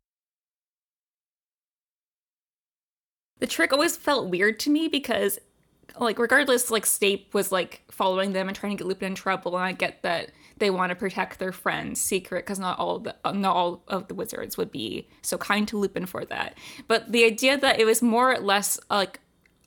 The 3.37 3.45
trick 3.45 3.71
always 3.71 3.95
felt 3.95 4.31
weird 4.31 4.59
to 4.61 4.71
me 4.71 4.87
because 4.87 5.37
like 5.99 6.19
regardless 6.19 6.71
like 6.71 6.85
snape 6.85 7.33
was 7.33 7.51
like 7.51 7.83
following 7.91 8.33
them 8.33 8.47
and 8.47 8.55
trying 8.55 8.75
to 8.75 8.83
get 8.83 8.87
lupin 8.87 9.07
in 9.07 9.15
trouble 9.15 9.55
and 9.55 9.65
i 9.65 9.71
get 9.71 10.01
that 10.01 10.31
they 10.57 10.69
want 10.69 10.89
to 10.89 10.95
protect 10.95 11.39
their 11.39 11.51
friend's 11.51 11.99
secret 11.99 12.45
because 12.45 12.59
not 12.59 12.79
all 12.79 12.99
the 12.99 13.15
not 13.33 13.55
all 13.55 13.83
of 13.87 14.07
the 14.07 14.15
wizards 14.15 14.57
would 14.57 14.71
be 14.71 15.07
so 15.21 15.37
kind 15.37 15.67
to 15.67 15.77
lupin 15.77 16.05
for 16.05 16.25
that 16.25 16.57
but 16.87 17.11
the 17.11 17.23
idea 17.23 17.57
that 17.57 17.79
it 17.79 17.85
was 17.85 18.01
more 18.01 18.33
or 18.33 18.39
less 18.39 18.79
like 18.89 19.19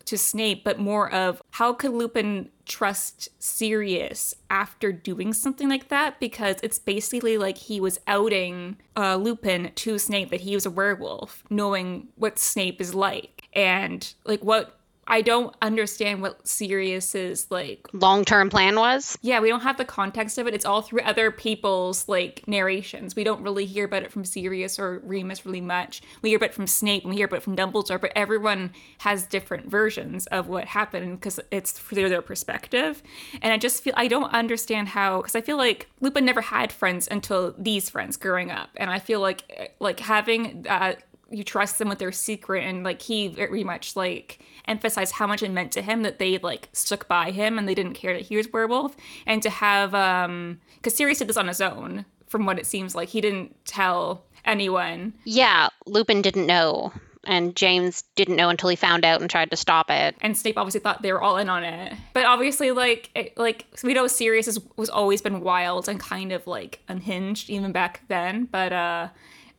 to 0.05 0.17
snape 0.17 0.65
but 0.65 0.79
more 0.79 1.13
of 1.13 1.43
how 1.57 1.73
could 1.73 1.93
lupin 1.93 2.51
trust 2.67 3.31
sirius 3.39 4.35
after 4.51 4.93
doing 4.93 5.33
something 5.33 5.71
like 5.71 5.89
that? 5.89 6.21
Because 6.21 6.57
it's 6.63 6.79
basically 6.79 7.39
like 7.39 7.57
he 7.57 7.81
was 7.81 7.99
outing 8.07 8.77
uh, 8.95 9.17
lupin 9.17 9.73
to 9.75 9.99
snape 9.99 10.29
that 10.29 10.43
he 10.43 10.55
was 10.55 10.67
a 10.67 10.71
werewolf 10.71 11.45
knowing 11.49 12.09
what 12.17 12.39
snape 12.39 12.79
is 12.79 12.95
like. 12.95 13.49
And 13.55 14.13
like 14.27 14.45
what 14.45 14.76
I 15.09 15.23
don't 15.23 15.55
understand 15.63 16.23
what 16.23 16.47
Sirius's 16.47 17.51
like 17.51 17.87
long-term 17.93 18.51
plan 18.51 18.77
was. 18.77 19.17
Yeah, 19.23 19.41
we 19.41 19.49
don't 19.49 19.61
have 19.61 19.77
the 19.77 19.85
context 19.85 20.39
of 20.39 20.47
it. 20.47 20.55
It's 20.55 20.65
all 20.65 20.83
through 20.83 21.01
other 21.01 21.31
people's 21.31 22.09
like 22.09 22.43
narrations. 22.47 23.15
We 23.15 23.25
don't 23.25 23.43
really 23.43 23.67
hear 23.67 23.85
about 23.85 24.03
it 24.03 24.13
from 24.13 24.25
Sirius 24.25 24.79
or 24.79 25.01
Remus 25.05 25.47
really 25.47 25.61
much. 25.61 26.03
We 26.23 26.31
hear 26.31 26.37
about 26.37 26.51
it 26.51 26.55
from 26.55 26.67
Snape 26.67 27.05
and 27.05 27.11
we 27.11 27.17
hear 27.17 27.27
about 27.27 27.39
it 27.39 27.43
from 27.43 27.57
Dumbledore, 27.57 28.01
but 28.01 28.13
everyone 28.17 28.73
has 28.99 29.27
different 29.27 29.71
versions 29.71 30.27
of 30.29 30.49
what 30.49 30.65
happened 30.65 31.21
because 31.21 31.39
it's 31.51 31.73
through 31.73 32.09
their 32.09 32.23
perspective. 32.23 33.03
And 33.43 33.53
I 33.53 33.59
just 33.59 33.83
feel 33.83 33.95
I 33.97 34.09
don't 34.09 34.33
understand 34.33 34.89
how 34.89 35.19
because 35.23 35.37
I 35.37 35.41
feel 35.41 35.57
like 35.57 35.89
Lupin 36.01 36.25
never 36.25 36.41
had 36.41 36.73
friends 36.73 37.09
until 37.11 37.55
these 37.59 37.89
friends 37.91 38.17
growing 38.17 38.51
up, 38.51 38.71
and 38.77 38.91
I 38.91 38.99
feel 38.99 39.21
like 39.21 39.75
like 39.81 40.01
having 40.01 40.63
that 40.63 41.03
you 41.31 41.43
trust 41.43 41.79
them 41.79 41.89
with 41.89 41.99
their 41.99 42.13
secret 42.13 42.65
and 42.65 42.85
like 42.85 43.03
he 43.03 43.29
very 43.29 43.65
much 43.65 43.97
like 43.97 44.39
emphasized 44.69 45.15
how 45.15 45.27
much 45.27 45.43
it 45.43 45.51
meant 45.51 45.73
to 45.73 45.83
him 45.83 46.03
that 46.03 46.19
they 46.19 46.39
like 46.39 46.69
stuck 46.73 47.09
by 47.09 47.31
him 47.31 47.59
and 47.59 47.69
they 47.69 47.75
didn't 47.75 47.95
care 47.95 48.13
that 48.15 48.23
he 48.23 48.37
was 48.37 48.53
werewolf 48.53 48.97
and 49.27 49.43
to 49.43 49.51
have 49.51 49.95
um 49.95 50.61
because 50.77 50.95
Sirius 50.95 51.19
did 51.19 51.29
this 51.29 51.37
on 51.37 51.49
his 51.49 51.61
own 51.61 52.05
from 52.27 52.47
what 52.47 52.59
it 52.59 52.67
seems 52.67 52.95
like 52.95 53.09
he 53.09 53.21
didn't 53.21 53.55
tell 53.65 54.25
anyone 54.45 55.13
yeah 55.25 55.69
Lupin 55.87 56.23
didn't 56.23 56.47
know 56.47 56.93
and 57.27 57.55
James 57.57 58.05
didn't 58.15 58.37
know 58.37 58.49
until 58.49 58.69
he 58.69 58.77
found 58.77 59.05
out 59.05 59.21
and 59.21 59.29
tried 59.29 59.51
to 59.51 59.57
stop 59.57 59.91
it. 59.91 60.17
And 60.21 60.37
Snape 60.37 60.57
obviously 60.57 60.81
thought 60.81 61.03
they 61.03 61.13
were 61.13 61.21
all 61.21 61.37
in 61.37 61.49
on 61.49 61.65
it. 61.65 61.93
But 62.13 62.25
obviously, 62.25 62.71
like, 62.71 63.11
it, 63.15 63.37
like 63.37 63.67
we 63.83 63.95
know 63.95 64.07
Sirius 64.07 64.49
is, 64.49 64.61
was 64.77 64.89
always 64.89 65.21
been 65.21 65.41
wild 65.41 65.89
and 65.89 65.99
kind 65.99 66.33
of 66.33 66.47
like 66.47 66.81
unhinged 66.89 67.51
even 67.51 67.73
back 67.73 68.03
then. 68.09 68.45
But 68.45 68.73
uh, 68.73 69.09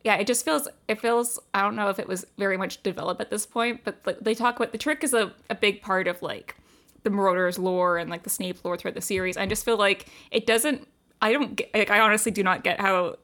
yeah, 0.08 0.14
it 0.14 0.26
just 0.26 0.42
feels 0.42 0.66
it 0.88 0.98
feels 0.98 1.38
I 1.52 1.60
don't 1.60 1.76
know 1.76 1.90
if 1.90 1.98
it 1.98 2.08
was 2.08 2.24
very 2.38 2.56
much 2.56 2.82
developed 2.82 3.20
at 3.20 3.28
this 3.28 3.44
point, 3.44 3.82
but 3.84 3.98
like, 4.06 4.20
they 4.20 4.34
talk 4.34 4.56
about 4.56 4.72
the 4.72 4.78
trick 4.78 5.04
is 5.04 5.12
a, 5.12 5.34
a 5.50 5.54
big 5.54 5.82
part 5.82 6.08
of 6.08 6.22
like 6.22 6.56
the 7.02 7.10
Marauders 7.10 7.58
lore 7.58 7.98
and 7.98 8.08
like 8.08 8.22
the 8.22 8.30
Snape 8.30 8.64
lore 8.64 8.78
throughout 8.78 8.94
the 8.94 9.02
series. 9.02 9.36
I 9.36 9.44
just 9.44 9.66
feel 9.66 9.76
like 9.76 10.06
it 10.30 10.46
doesn't. 10.46 10.88
I 11.20 11.34
don't. 11.34 11.56
Get, 11.56 11.74
like, 11.74 11.90
I 11.90 12.00
honestly 12.00 12.32
do 12.32 12.42
not 12.42 12.64
get 12.64 12.80
how 12.80 13.16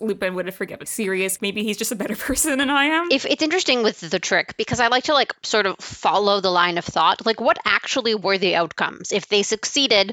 Lupin 0.00 0.34
would 0.34 0.46
have 0.46 0.56
forgiven 0.56 0.84
Sirius. 0.84 1.40
Maybe 1.40 1.62
he's 1.62 1.76
just 1.76 1.92
a 1.92 1.96
better 1.96 2.16
person 2.28 2.58
than 2.58 2.70
I 2.70 2.86
am. 2.86 3.06
If 3.12 3.24
it's 3.24 3.44
interesting 3.44 3.84
with 3.84 4.00
the 4.00 4.18
trick 4.18 4.56
because 4.56 4.80
I 4.80 4.88
like 4.88 5.04
to 5.04 5.14
like 5.14 5.32
sort 5.44 5.66
of 5.66 5.78
follow 5.78 6.40
the 6.40 6.50
line 6.50 6.76
of 6.76 6.84
thought. 6.84 7.24
Like, 7.24 7.40
what 7.40 7.58
actually 7.64 8.16
were 8.16 8.36
the 8.36 8.56
outcomes 8.56 9.12
if 9.12 9.28
they 9.28 9.44
succeeded? 9.44 10.12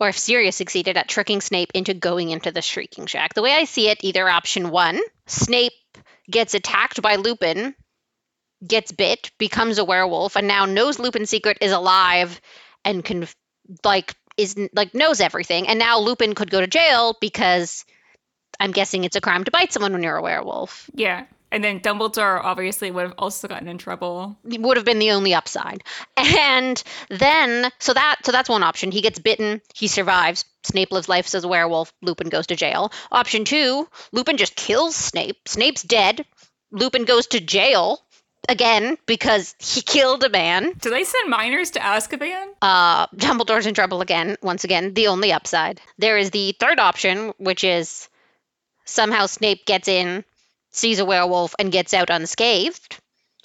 Or 0.00 0.08
if 0.08 0.18
Sirius 0.18 0.56
succeeded 0.56 0.96
at 0.96 1.08
tricking 1.08 1.42
Snape 1.42 1.70
into 1.74 1.92
going 1.92 2.30
into 2.30 2.50
the 2.50 2.62
Shrieking 2.62 3.06
Shack. 3.06 3.34
The 3.34 3.42
way 3.42 3.52
I 3.52 3.64
see 3.64 3.88
it, 3.88 4.02
either 4.02 4.28
option 4.28 4.70
one, 4.70 4.98
Snape 5.26 5.72
gets 6.30 6.54
attacked 6.54 7.02
by 7.02 7.16
Lupin, 7.16 7.74
gets 8.66 8.92
bit, 8.92 9.30
becomes 9.38 9.78
a 9.78 9.84
werewolf, 9.84 10.36
and 10.36 10.48
now 10.48 10.64
knows 10.64 10.98
Lupin's 10.98 11.28
secret 11.28 11.58
is 11.60 11.72
alive 11.72 12.40
and 12.84 13.04
can 13.04 13.28
like 13.84 14.14
is 14.36 14.56
like 14.72 14.94
knows 14.94 15.20
everything. 15.20 15.68
And 15.68 15.78
now 15.78 15.98
Lupin 16.00 16.34
could 16.34 16.50
go 16.50 16.60
to 16.60 16.66
jail 16.66 17.16
because 17.20 17.84
I'm 18.58 18.72
guessing 18.72 19.04
it's 19.04 19.16
a 19.16 19.20
crime 19.20 19.44
to 19.44 19.50
bite 19.50 19.72
someone 19.72 19.92
when 19.92 20.02
you're 20.02 20.16
a 20.16 20.22
werewolf. 20.22 20.90
Yeah. 20.94 21.26
And 21.52 21.64
then 21.64 21.80
Dumbledore 21.80 22.40
obviously 22.42 22.90
would 22.90 23.02
have 23.02 23.14
also 23.18 23.48
gotten 23.48 23.68
in 23.68 23.78
trouble. 23.78 24.38
Would 24.44 24.76
have 24.76 24.86
been 24.86 24.98
the 24.98 25.12
only 25.12 25.34
upside. 25.34 25.82
And 26.16 26.82
then 27.08 27.70
so 27.78 27.92
that 27.92 28.16
so 28.24 28.32
that's 28.32 28.48
one 28.48 28.62
option. 28.62 28.92
He 28.92 29.00
gets 29.00 29.18
bitten, 29.18 29.60
he 29.74 29.88
survives. 29.88 30.44
Snape 30.62 30.92
lives 30.92 31.08
life 31.08 31.34
as 31.34 31.42
a 31.42 31.48
werewolf, 31.48 31.92
Lupin 32.02 32.28
goes 32.28 32.46
to 32.48 32.56
jail. 32.56 32.92
Option 33.10 33.44
2, 33.44 33.88
Lupin 34.12 34.36
just 34.36 34.54
kills 34.54 34.94
Snape. 34.94 35.48
Snape's 35.48 35.82
dead. 35.82 36.26
Lupin 36.70 37.04
goes 37.04 37.26
to 37.28 37.40
jail 37.40 38.00
again 38.48 38.96
because 39.06 39.54
he 39.58 39.80
killed 39.80 40.22
a 40.24 40.28
man. 40.28 40.72
Do 40.80 40.90
they 40.90 41.04
send 41.04 41.30
minors 41.30 41.72
to 41.72 41.80
Azkaban? 41.80 42.48
Uh, 42.60 43.06
Dumbledore's 43.08 43.66
in 43.66 43.74
trouble 43.74 44.02
again. 44.02 44.36
Once 44.42 44.64
again, 44.64 44.94
the 44.94 45.08
only 45.08 45.32
upside. 45.32 45.80
There 45.98 46.18
is 46.18 46.30
the 46.30 46.54
third 46.58 46.78
option, 46.78 47.32
which 47.38 47.64
is 47.64 48.08
somehow 48.84 49.26
Snape 49.26 49.64
gets 49.66 49.88
in 49.88 50.24
sees 50.70 50.98
a 50.98 51.04
werewolf 51.04 51.54
and 51.58 51.72
gets 51.72 51.94
out 51.94 52.10
unscathed, 52.10 52.98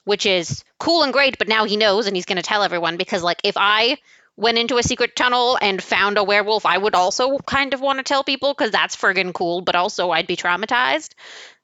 which 0.03 0.25
is 0.25 0.63
cool 0.79 1.03
and 1.03 1.13
great, 1.13 1.37
but 1.37 1.47
now 1.47 1.65
he 1.65 1.77
knows 1.77 2.07
and 2.07 2.15
he's 2.15 2.25
going 2.25 2.37
to 2.37 2.41
tell 2.43 2.63
everyone 2.63 2.97
because, 2.97 3.23
like, 3.23 3.41
if 3.43 3.55
I 3.57 3.97
went 4.37 4.57
into 4.57 4.77
a 4.77 4.83
secret 4.83 5.15
tunnel 5.15 5.57
and 5.61 5.81
found 5.81 6.17
a 6.17 6.23
werewolf, 6.23 6.65
I 6.65 6.77
would 6.77 6.95
also 6.95 7.37
kind 7.39 7.73
of 7.73 7.81
want 7.81 7.99
to 7.99 8.03
tell 8.03 8.23
people 8.23 8.53
because 8.53 8.71
that's 8.71 8.95
friggin' 8.95 9.33
cool, 9.33 9.61
but 9.61 9.75
also 9.75 10.11
I'd 10.11 10.27
be 10.27 10.35
traumatized. 10.35 11.13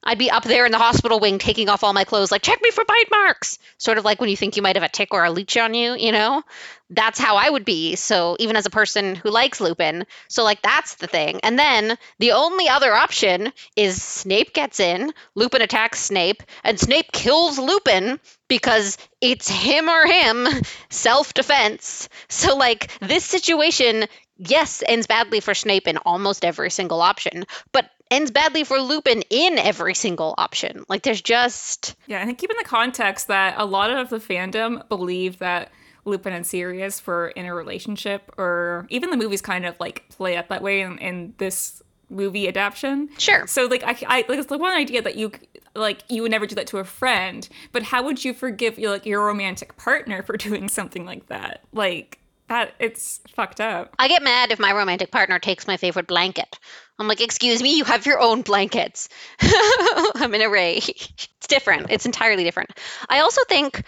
I'd 0.04 0.18
be 0.18 0.32
up 0.32 0.44
there 0.44 0.66
in 0.66 0.72
the 0.72 0.78
hospital 0.80 1.20
wing 1.20 1.38
taking 1.38 1.70
off 1.70 1.84
all 1.84 1.94
my 1.94 2.04
clothes, 2.04 2.32
like, 2.32 2.42
check 2.42 2.60
me 2.62 2.72
for 2.72 2.84
bite 2.86 3.12
marks. 3.12 3.60
Sort 3.78 3.98
of 3.98 4.06
like 4.06 4.20
when 4.20 4.30
you 4.30 4.38
think 4.38 4.56
you 4.56 4.64
might 4.64 4.76
have 4.76 4.84
a 4.84 4.90
tick 4.90 5.14
or 5.14 5.24
a 5.24 5.32
leech 5.32 5.58
on 5.58 5.74
you, 5.74 5.94
you 5.94 6.12
know? 6.12 6.44
That's 6.90 7.20
how 7.20 7.38
I 7.38 7.50
would 7.50 7.66
be. 7.66 7.96
So, 7.96 8.36
even 8.40 8.56
as 8.56 8.66
a 8.66 8.72
person 8.72 9.16
who 9.16 9.30
likes 9.30 9.62
Lupin. 9.62 10.06
So, 10.28 10.44
like, 10.44 10.62
that's 10.62 10.96
the 10.96 11.08
thing. 11.08 11.40
And 11.44 11.58
then 11.58 11.98
the 12.20 12.34
only 12.34 12.68
other 12.68 12.94
option 12.94 13.54
is 13.76 14.02
Snape 14.02 14.54
gets 14.54 14.80
in, 14.80 15.14
Lupin 15.36 15.62
attacks 15.62 16.02
Snape, 16.02 16.44
and 16.64 16.80
Snape 16.80 17.12
kills 17.12 17.60
Lupin 17.60 18.20
because 18.50 18.98
it's 19.22 19.48
him 19.48 19.88
or 19.88 20.06
him, 20.06 20.48
self 20.90 21.34
defense. 21.34 22.10
So, 22.28 22.58
like, 22.58 22.92
this 23.00 23.24
situation 23.24 24.06
yes, 24.50 24.84
ends 24.88 25.08
badly 25.08 25.40
for 25.40 25.54
Snape 25.54 25.88
in 25.88 25.98
almost 25.98 26.44
every 26.44 26.70
single 26.70 27.02
option, 27.02 27.46
but 27.72 27.90
ends 28.10 28.32
badly 28.32 28.64
for 28.64 28.80
Lupin 28.80 29.24
in 29.30 29.58
every 29.58 29.96
single 29.96 30.36
option. 30.38 30.84
Like 30.90 31.04
there's 31.04 31.22
just 31.22 31.96
Yeah, 32.08 32.22
I 32.22 32.26
think 32.26 32.38
keep 32.38 32.52
in 32.52 32.58
the 32.58 32.64
context 32.64 33.28
that 33.28 33.56
a 33.58 33.66
lot 33.66 33.92
of 33.92 34.10
the 34.10 34.18
fandom 34.18 34.88
believe 34.90 35.40
that 35.40 35.72
Lupin 36.04 36.34
and 36.34 36.46
Sirius 36.46 37.06
were 37.06 37.30
in 37.30 37.46
a 37.46 37.54
relationship, 37.54 38.32
or 38.38 38.88
even 38.90 39.12
the 39.12 39.18
movies 39.18 39.42
kind 39.42 39.66
of 39.66 39.80
like 39.80 40.10
play 40.10 40.36
up 40.36 40.50
that 40.50 40.62
way 40.62 40.82
in, 40.82 40.98
in 40.98 41.34
this 41.38 41.82
movie 42.10 42.48
adaptation. 42.48 43.10
Sure. 43.18 43.48
So 43.48 43.66
like 43.66 43.84
I, 43.84 43.96
I 44.08 44.26
like 44.28 44.40
it's 44.40 44.48
the 44.48 44.58
one 44.58 44.74
idea 44.74 45.02
that 45.02 45.16
you 45.16 45.32
like 45.76 46.04
you 46.10 46.24
would 46.24 46.32
never 46.32 46.46
do 46.46 46.56
that 46.56 46.68
to 46.68 46.80
a 46.80 46.84
friend, 46.84 47.48
but 47.72 47.84
how 47.84 48.04
would 48.04 48.24
you 48.26 48.34
forgive 48.34 48.78
your 48.78 48.92
like 48.92 49.06
your 49.06 49.26
romantic 49.26 49.78
partner 49.78 50.22
for 50.24 50.38
doing 50.38 50.68
something 50.68 51.06
like 51.06 51.28
that? 51.28 51.62
Like 51.72 52.20
that 52.52 52.76
it's 52.80 53.22
fucked 53.34 53.62
up. 53.62 53.96
I 53.98 54.10
get 54.10 54.22
mad 54.22 54.52
if 54.52 54.60
my 54.60 54.74
romantic 54.74 55.10
partner 55.10 55.40
takes 55.40 55.68
my 55.68 55.78
favorite 55.78 56.06
blanket. 56.06 56.60
I'm 57.00 57.08
like, 57.08 57.22
excuse 57.22 57.64
me, 57.64 57.78
you 57.78 57.86
have 57.86 58.06
your 58.06 58.20
own 58.20 58.42
blankets. 58.42 59.08
I'm 59.42 60.34
in 60.36 60.42
a 60.42 60.50
rage. 60.50 60.90
It's 61.42 61.48
different. 61.48 61.88
It's 61.90 62.06
entirely 62.06 62.44
different. 62.44 62.70
I 63.10 63.22
also 63.22 63.42
think 63.46 63.84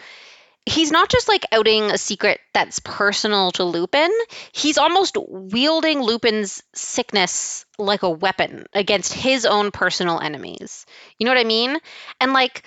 he's 0.65 0.91
not 0.91 1.10
just 1.10 1.27
like 1.27 1.46
outing 1.51 1.91
a 1.91 2.00
secret 2.00 2.39
that's 2.51 2.79
personal 2.79 3.51
to 3.51 3.63
Lupin. 3.63 4.10
He's 4.51 4.79
almost 4.79 5.17
wielding 5.20 6.01
Lupin's 6.01 6.63
sickness 6.74 7.65
like 7.77 8.01
a 8.01 8.10
weapon 8.10 8.65
against 8.74 9.13
his 9.13 9.46
own 9.46 9.70
personal 9.70 10.20
enemies. 10.20 10.88
You 11.20 11.25
know 11.25 11.32
what 11.32 11.41
I 11.41 11.43
mean? 11.43 11.77
And 12.20 12.34
like 12.34 12.63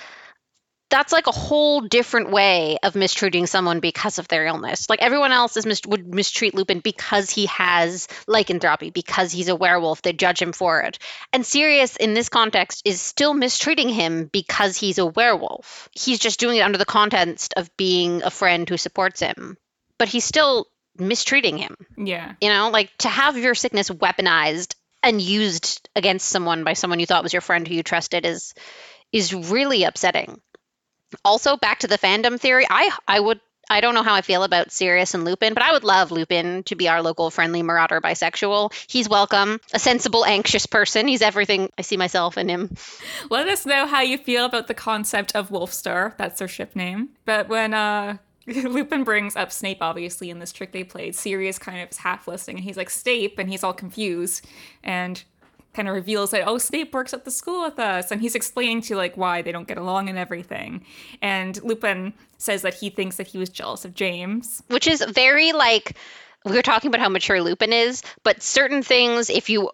that's 0.88 1.12
like 1.12 1.26
a 1.26 1.32
whole 1.32 1.80
different 1.80 2.30
way 2.30 2.78
of 2.82 2.94
mistreating 2.94 3.46
someone 3.46 3.80
because 3.80 4.18
of 4.18 4.28
their 4.28 4.46
illness. 4.46 4.88
Like 4.88 5.02
everyone 5.02 5.32
else 5.32 5.56
is 5.56 5.66
mis- 5.66 5.80
would 5.86 6.14
mistreat 6.14 6.54
Lupin 6.54 6.80
because 6.80 7.30
he 7.30 7.46
has 7.46 8.06
lycanthropy, 8.28 8.90
because 8.90 9.32
he's 9.32 9.48
a 9.48 9.56
werewolf. 9.56 10.02
They 10.02 10.12
judge 10.12 10.40
him 10.40 10.52
for 10.52 10.82
it. 10.82 10.98
And 11.32 11.44
Sirius, 11.44 11.96
in 11.96 12.14
this 12.14 12.28
context, 12.28 12.82
is 12.84 13.00
still 13.00 13.34
mistreating 13.34 13.88
him 13.88 14.30
because 14.32 14.76
he's 14.76 14.98
a 14.98 15.06
werewolf. 15.06 15.88
He's 15.92 16.18
just 16.18 16.38
doing 16.40 16.58
it 16.58 16.62
under 16.62 16.78
the 16.78 16.84
context 16.84 17.54
of 17.56 17.74
being 17.76 18.22
a 18.22 18.30
friend 18.30 18.68
who 18.68 18.76
supports 18.76 19.20
him. 19.20 19.56
But 19.98 20.08
he's 20.08 20.24
still 20.24 20.66
mistreating 20.98 21.58
him. 21.58 21.76
Yeah. 21.96 22.34
You 22.40 22.48
know, 22.48 22.70
like 22.70 22.96
to 22.98 23.08
have 23.08 23.36
your 23.36 23.54
sickness 23.54 23.90
weaponized 23.90 24.74
and 25.02 25.20
used 25.20 25.88
against 25.94 26.28
someone 26.28 26.64
by 26.64 26.72
someone 26.72 27.00
you 27.00 27.06
thought 27.06 27.22
was 27.22 27.32
your 27.32 27.42
friend 27.42 27.66
who 27.66 27.74
you 27.74 27.82
trusted 27.82 28.26
is 28.26 28.54
is 29.12 29.32
really 29.32 29.84
upsetting. 29.84 30.40
Also, 31.24 31.56
back 31.56 31.80
to 31.80 31.86
the 31.86 31.98
fandom 31.98 32.40
theory, 32.40 32.66
I 32.68 32.90
I 33.06 33.20
would 33.20 33.40
I 33.68 33.80
don't 33.80 33.94
know 33.94 34.02
how 34.02 34.14
I 34.14 34.22
feel 34.22 34.44
about 34.44 34.70
Sirius 34.70 35.14
and 35.14 35.24
Lupin, 35.24 35.54
but 35.54 35.62
I 35.62 35.72
would 35.72 35.82
love 35.84 36.12
Lupin 36.12 36.62
to 36.64 36.76
be 36.76 36.88
our 36.88 37.02
local 37.02 37.30
friendly 37.30 37.62
marauder 37.62 38.00
bisexual. 38.00 38.72
He's 38.88 39.08
welcome, 39.08 39.60
a 39.72 39.78
sensible, 39.78 40.24
anxious 40.24 40.66
person. 40.66 41.08
He's 41.08 41.22
everything 41.22 41.70
I 41.76 41.82
see 41.82 41.96
myself 41.96 42.38
in 42.38 42.48
him. 42.48 42.76
Let 43.28 43.48
us 43.48 43.66
know 43.66 43.86
how 43.86 44.02
you 44.02 44.18
feel 44.18 44.44
about 44.44 44.68
the 44.68 44.74
concept 44.74 45.34
of 45.34 45.50
Wolfstar. 45.50 46.16
That's 46.16 46.38
their 46.38 46.48
ship 46.48 46.76
name. 46.76 47.10
But 47.24 47.48
when 47.48 47.74
uh 47.74 48.18
Lupin 48.46 49.02
brings 49.02 49.34
up 49.34 49.50
Snape, 49.50 49.78
obviously, 49.80 50.30
in 50.30 50.38
this 50.38 50.52
trick 50.52 50.70
they 50.70 50.84
played. 50.84 51.16
Sirius 51.16 51.58
kind 51.58 51.80
of 51.80 51.90
is 51.90 51.98
half 51.98 52.28
listening, 52.28 52.58
and 52.58 52.64
he's 52.64 52.76
like, 52.76 52.90
Snape, 52.90 53.40
and 53.40 53.50
he's 53.50 53.64
all 53.64 53.72
confused. 53.72 54.46
And 54.84 55.22
kind 55.76 55.88
of 55.88 55.94
reveals 55.94 56.30
that 56.30 56.48
oh 56.48 56.58
Snape 56.58 56.92
works 56.92 57.12
at 57.12 57.24
the 57.24 57.30
school 57.30 57.62
with 57.62 57.78
us 57.78 58.10
and 58.10 58.20
he's 58.20 58.34
explaining 58.34 58.80
to 58.82 58.96
like 58.96 59.16
why 59.16 59.42
they 59.42 59.52
don't 59.52 59.68
get 59.68 59.78
along 59.78 60.08
and 60.08 60.18
everything. 60.18 60.84
And 61.22 61.62
Lupin 61.62 62.14
says 62.38 62.62
that 62.62 62.74
he 62.74 62.90
thinks 62.90 63.16
that 63.16 63.28
he 63.28 63.38
was 63.38 63.50
jealous 63.50 63.84
of 63.84 63.94
James. 63.94 64.62
Which 64.68 64.88
is 64.88 65.04
very 65.04 65.52
like 65.52 65.96
we 66.44 66.52
were 66.52 66.62
talking 66.62 66.88
about 66.88 67.00
how 67.00 67.08
mature 67.08 67.40
Lupin 67.40 67.72
is 67.72 68.02
but 68.24 68.42
certain 68.42 68.82
things 68.82 69.30
if 69.30 69.50
you 69.50 69.70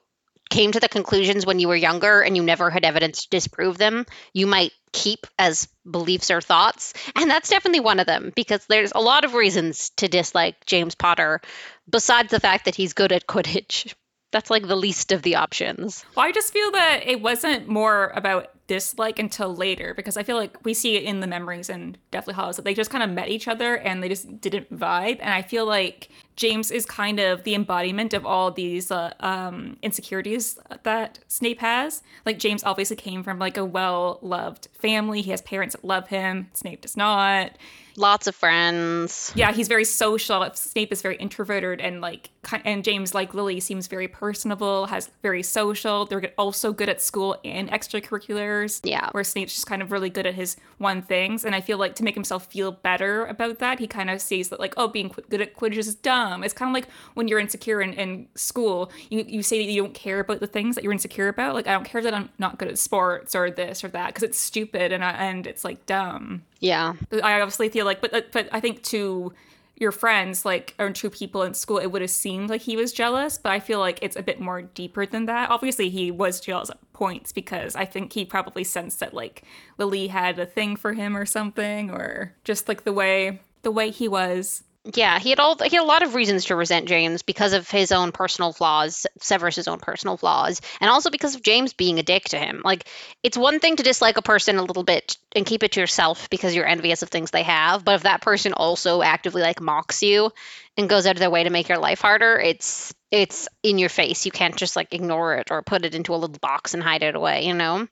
came 0.51 0.73
to 0.73 0.81
the 0.81 0.89
conclusions 0.89 1.47
when 1.47 1.59
you 1.59 1.69
were 1.69 1.77
younger 1.77 2.21
and 2.21 2.37
you 2.37 2.43
never 2.43 2.69
had 2.69 2.85
evidence 2.85 3.23
to 3.23 3.31
disprove 3.31 3.79
them 3.79 4.05
you 4.35 4.47
might 4.47 4.73
keep 4.93 5.27
as 5.39 5.69
beliefs 5.91 6.31
or 6.31 6.41
thoughts. 6.41 6.93
And 7.17 7.31
that's 7.31 7.49
definitely 7.49 7.81
one 7.81 7.99
of 7.99 8.07
them 8.07 8.31
because 8.37 8.65
there's 8.67 8.93
a 8.95 9.01
lot 9.01 9.25
of 9.25 9.35
reasons 9.35 9.91
to 9.97 10.09
dislike 10.09 10.67
James 10.67 10.95
Potter 10.95 11.41
besides 11.89 12.31
the 12.31 12.41
fact 12.41 12.67
that 12.67 12.75
he's 12.75 12.93
good 12.93 13.13
at 13.13 13.27
quidditch 13.27 13.95
that's 14.33 14.51
like 14.51 14.67
the 14.67 14.77
least 14.77 15.13
of 15.13 15.23
the 15.23 15.37
options. 15.37 16.05
Well, 16.17 16.27
I 16.27 16.33
just 16.33 16.53
feel 16.53 16.71
that 16.73 17.03
it 17.07 17.21
wasn't 17.21 17.69
more 17.69 18.13
about 18.17 18.51
dislike 18.67 19.19
until 19.19 19.55
later 19.55 19.93
because 19.95 20.17
I 20.17 20.23
feel 20.23 20.37
like 20.37 20.65
we 20.65 20.73
see 20.73 20.97
it 20.97 21.03
in 21.03 21.21
the 21.21 21.27
memories 21.27 21.69
and 21.69 21.99
Deathly 22.11 22.33
Hallows 22.33 22.57
that 22.57 22.65
they 22.65 22.73
just 22.73 22.91
kind 22.91 23.05
of 23.05 23.11
met 23.11 23.29
each 23.29 23.47
other 23.47 23.77
and 23.77 24.03
they 24.03 24.09
just 24.09 24.41
didn't 24.41 24.75
vibe. 24.75 25.19
And 25.21 25.35
I 25.35 25.43
feel 25.43 25.67
like 25.67 26.09
James 26.37 26.71
is 26.71 26.87
kind 26.87 27.21
of 27.21 27.45
the 27.45 27.55
embodiment 27.55 28.15
of 28.15 28.25
all 28.25 28.51
these 28.51 28.91
uh, 28.91 29.13
um, 29.21 29.77
insecurities 29.83 30.59
that 30.85 31.19
Snape 31.29 31.61
has. 31.61 32.03
Like 32.25 32.39
James 32.39 32.65
obviously 32.65 32.97
came 32.97 33.23
from 33.23 33.39
like 33.39 33.59
a 33.59 33.65
well-loved 33.65 34.69
family. 34.73 35.21
He 35.21 35.31
has 35.33 35.43
parents 35.43 35.75
that 35.77 35.85
love 35.85 36.09
him. 36.09 36.49
Snape 36.55 36.81
does 36.81 36.97
not. 36.97 37.53
Lots 37.97 38.27
of 38.27 38.35
friends. 38.35 39.33
Yeah, 39.35 39.53
he's 39.53 39.69
very 39.69 39.85
social. 39.85 40.49
Snape 40.55 40.93
is 40.93 41.03
very 41.03 41.17
introverted, 41.17 41.81
and 41.81 42.01
like, 42.01 42.31
and 42.65 42.83
James, 42.83 43.15
like 43.15 43.35
Lily, 43.35 43.61
seems 43.61 43.87
very 43.87 44.09
personable, 44.09 44.87
has 44.87 45.11
very 45.23 45.43
social. 45.43 46.07
They're 46.07 46.33
also 46.39 46.73
good 46.73 46.89
at 46.89 47.03
school 47.03 47.37
and 47.45 47.71
extracurriculars. 47.71 48.81
Yeah, 48.83 49.11
where 49.13 49.25
Snape's 49.25 49.55
just 49.55 49.67
kind 49.67 49.83
of 49.83 49.93
really 49.93 50.11
good 50.11 50.27
at 50.27 50.35
his 50.35 50.57
one 50.79 51.03
things, 51.03 51.45
and 51.45 51.55
I 51.55 51.61
feel 51.61 51.79
like 51.79 51.95
to 51.97 52.05
make 52.05 52.15
himself 52.15 52.47
feel 52.47 52.73
better 52.73 53.27
about 53.27 53.59
that, 53.59 53.79
he 53.79 53.87
kind 53.87 54.11
of 54.11 54.21
sees 54.21 54.49
that 54.49 54.61
like, 54.61 54.75
oh, 54.77 54.89
being 54.89 55.15
good 55.29 55.41
at 55.41 55.55
Quidditch 55.55 55.77
is 55.77 55.95
dumb. 55.95 56.45
It's 56.45 56.55
kind 56.55 56.71
of 56.71 56.75
like 56.75 56.89
when 57.15 57.29
you're 57.29 57.39
insecure 57.39 57.83
in, 57.83 57.93
in 57.95 58.29
school, 58.35 58.91
you 59.11 59.25
you 59.29 59.43
say 59.43 59.59
that 59.59 59.71
you 59.71 59.83
don't 59.83 59.95
care 59.95 60.21
about 60.21 60.41
the 60.41 60.47
things 60.47 60.75
that 60.75 60.85
you're 60.85 60.93
insecure 60.93 61.29
about. 61.29 61.55
Like, 61.55 61.67
I 61.67 61.73
don't 61.73 61.85
care 61.85 62.03
that 62.03 62.15
I'm 62.15 62.31
not 62.39 62.59
good 62.59 62.69
at 62.69 62.79
sports 62.79 63.35
or 63.35 63.51
this 63.51 63.85
or 63.85 63.89
that 63.89 64.09
because 64.09 64.23
it's 64.23 64.39
stupid 64.39 64.93
and 64.93 65.05
I, 65.05 65.11
and 65.11 65.47
it's 65.47 65.65
like 65.65 65.85
dumb. 65.87 66.43
Yeah. 66.63 66.95
I 67.23 67.41
obviously 67.41 67.69
feel 67.69 67.85
like, 67.85 68.01
but 68.01 68.15
uh, 68.15 68.23
but 68.33 68.49
I 68.53 68.61
think 68.61 68.83
to 68.85 69.35
your 69.77 69.91
friends, 69.91 70.45
like, 70.45 70.75
or 70.79 70.91
to 70.91 71.11
people 71.11 71.43
in 71.43 71.55
school, 71.55 71.79
it 71.79 71.89
would 71.89 72.03
have 72.03 72.11
seemed 72.11 72.49
like 72.49 72.61
he 72.61 72.77
was 72.77 72.93
jealous, 72.93 73.37
but 73.37 73.51
I 73.51 73.59
feel 73.59 73.81
like 73.81 73.99
it's 74.01 74.15
a 74.15 74.23
bit 74.23 74.41
more 74.41 74.63
deeper 74.63 75.05
than 75.05 75.27
that. 75.27 75.51
Obviously, 75.51 75.91
he 75.91 76.13
was 76.13 76.41
jealous 76.41 76.71
at 76.71 76.79
points 76.93 77.33
because 77.33 77.75
I 77.75 77.85
think 77.85 78.13
he 78.13 78.25
probably 78.25 78.63
sensed 78.63 79.01
that 79.01 79.13
like 79.13 79.43
Lily 79.77 80.07
had 80.07 80.39
a 80.39 80.47
thing 80.47 80.77
for 80.77 80.93
him 80.93 81.17
or 81.17 81.27
something, 81.27 81.91
or 81.91 82.33
just 82.45 82.69
like 82.69 82.85
the 82.85 82.93
way 82.93 83.41
the 83.63 83.73
way 83.73 83.91
he 83.91 84.07
was 84.07 84.63
yeah, 84.85 85.21
he 85.21 85.31
had 85.31 85.39
all 85.39 85.57
he 85.63 85.77
had 85.77 85.83
a 85.83 85.87
lot 85.87 86.03
of 86.03 86.17
reasons 86.17 86.47
to 86.47 86.57
resent 86.57 86.89
James 86.89 87.23
because 87.23 87.53
of 87.53 87.71
his 87.71 87.93
own 87.93 88.11
personal 88.11 88.53
flaws, 88.53 89.07
Severus's 89.21 89.69
own 89.69 89.79
personal 89.79 90.17
flaws, 90.17 90.61
and 90.81 90.91
also 90.91 91.09
because 91.09 91.37
of 91.37 91.43
James 91.43 91.73
being 91.73 92.01
a 92.01 92.03
dick 92.03 92.25
to 92.31 92.39
him. 92.39 92.63
Like 92.65 92.89
it's 93.23 93.37
one 93.39 93.61
thing 93.61 93.77
to 93.77 93.85
dislike 93.85 94.17
a 94.17 94.23
person 94.23 94.57
a 94.59 94.63
little 94.65 94.83
bit 94.83 95.19
and 95.37 95.47
keep 95.47 95.63
it 95.63 95.73
to 95.73 95.81
yourself 95.81 96.29
because 96.31 96.55
you're 96.57 96.67
envious 96.67 97.03
of 97.03 97.11
things 97.11 97.31
they 97.31 97.45
have, 97.45 97.85
but 97.85 97.95
if 97.95 98.03
that 98.03 98.23
person 98.23 98.55
also 98.55 99.03
actively 99.03 99.43
like 99.43 99.61
mocks 99.61 100.03
you 100.03 100.33
and 100.77 100.89
goes 100.89 101.07
out 101.07 101.15
of 101.15 101.21
their 101.21 101.31
way 101.31 101.45
to 101.45 101.51
make 101.51 101.69
your 101.69 101.79
life 101.79 102.01
harder, 102.01 102.41
it's 102.41 102.93
it's 103.13 103.49
in 103.63 103.79
your 103.79 103.89
face. 103.89 104.27
You 104.27 104.33
can't 104.33 104.57
just 104.57 104.75
like 104.75 104.93
ignore 104.93 105.37
it 105.37 105.53
or 105.53 105.63
put 105.63 105.85
it 105.85 105.95
into 105.95 106.13
a 106.13 106.17
little 106.17 106.39
box 106.41 106.75
and 106.75 106.83
hide 106.83 107.05
it 107.05 107.15
away, 107.15 107.47
you 107.47 107.55
know? 107.55 107.87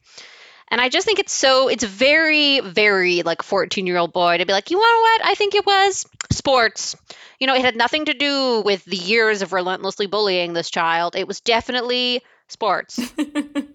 And 0.71 0.81
I 0.81 0.89
just 0.89 1.05
think 1.05 1.19
it's 1.19 1.33
so, 1.33 1.69
it's 1.69 1.85
very, 1.85 2.61
very 2.61 3.23
like 3.23 3.43
14 3.43 3.87
year 3.87 3.97
old 3.97 4.13
boy 4.13 4.39
to 4.39 4.47
be 4.47 4.53
like, 4.53 4.71
you 4.71 4.77
know 4.77 5.01
what? 5.01 5.25
I 5.25 5.35
think 5.35 5.55
it 5.55 5.67
was 5.67 6.07
sports. 6.31 6.97
You 7.41 7.47
know, 7.47 7.55
it 7.55 7.63
had 7.63 7.77
nothing 7.77 8.05
to 8.05 8.15
do 8.15 8.63
with 8.65 8.85
the 8.85 8.97
years 8.97 9.43
of 9.43 9.53
relentlessly 9.53 10.07
bullying 10.07 10.53
this 10.53 10.71
child. 10.71 11.17
It 11.17 11.27
was 11.27 11.41
definitely 11.41 12.23
sports. 12.49 13.01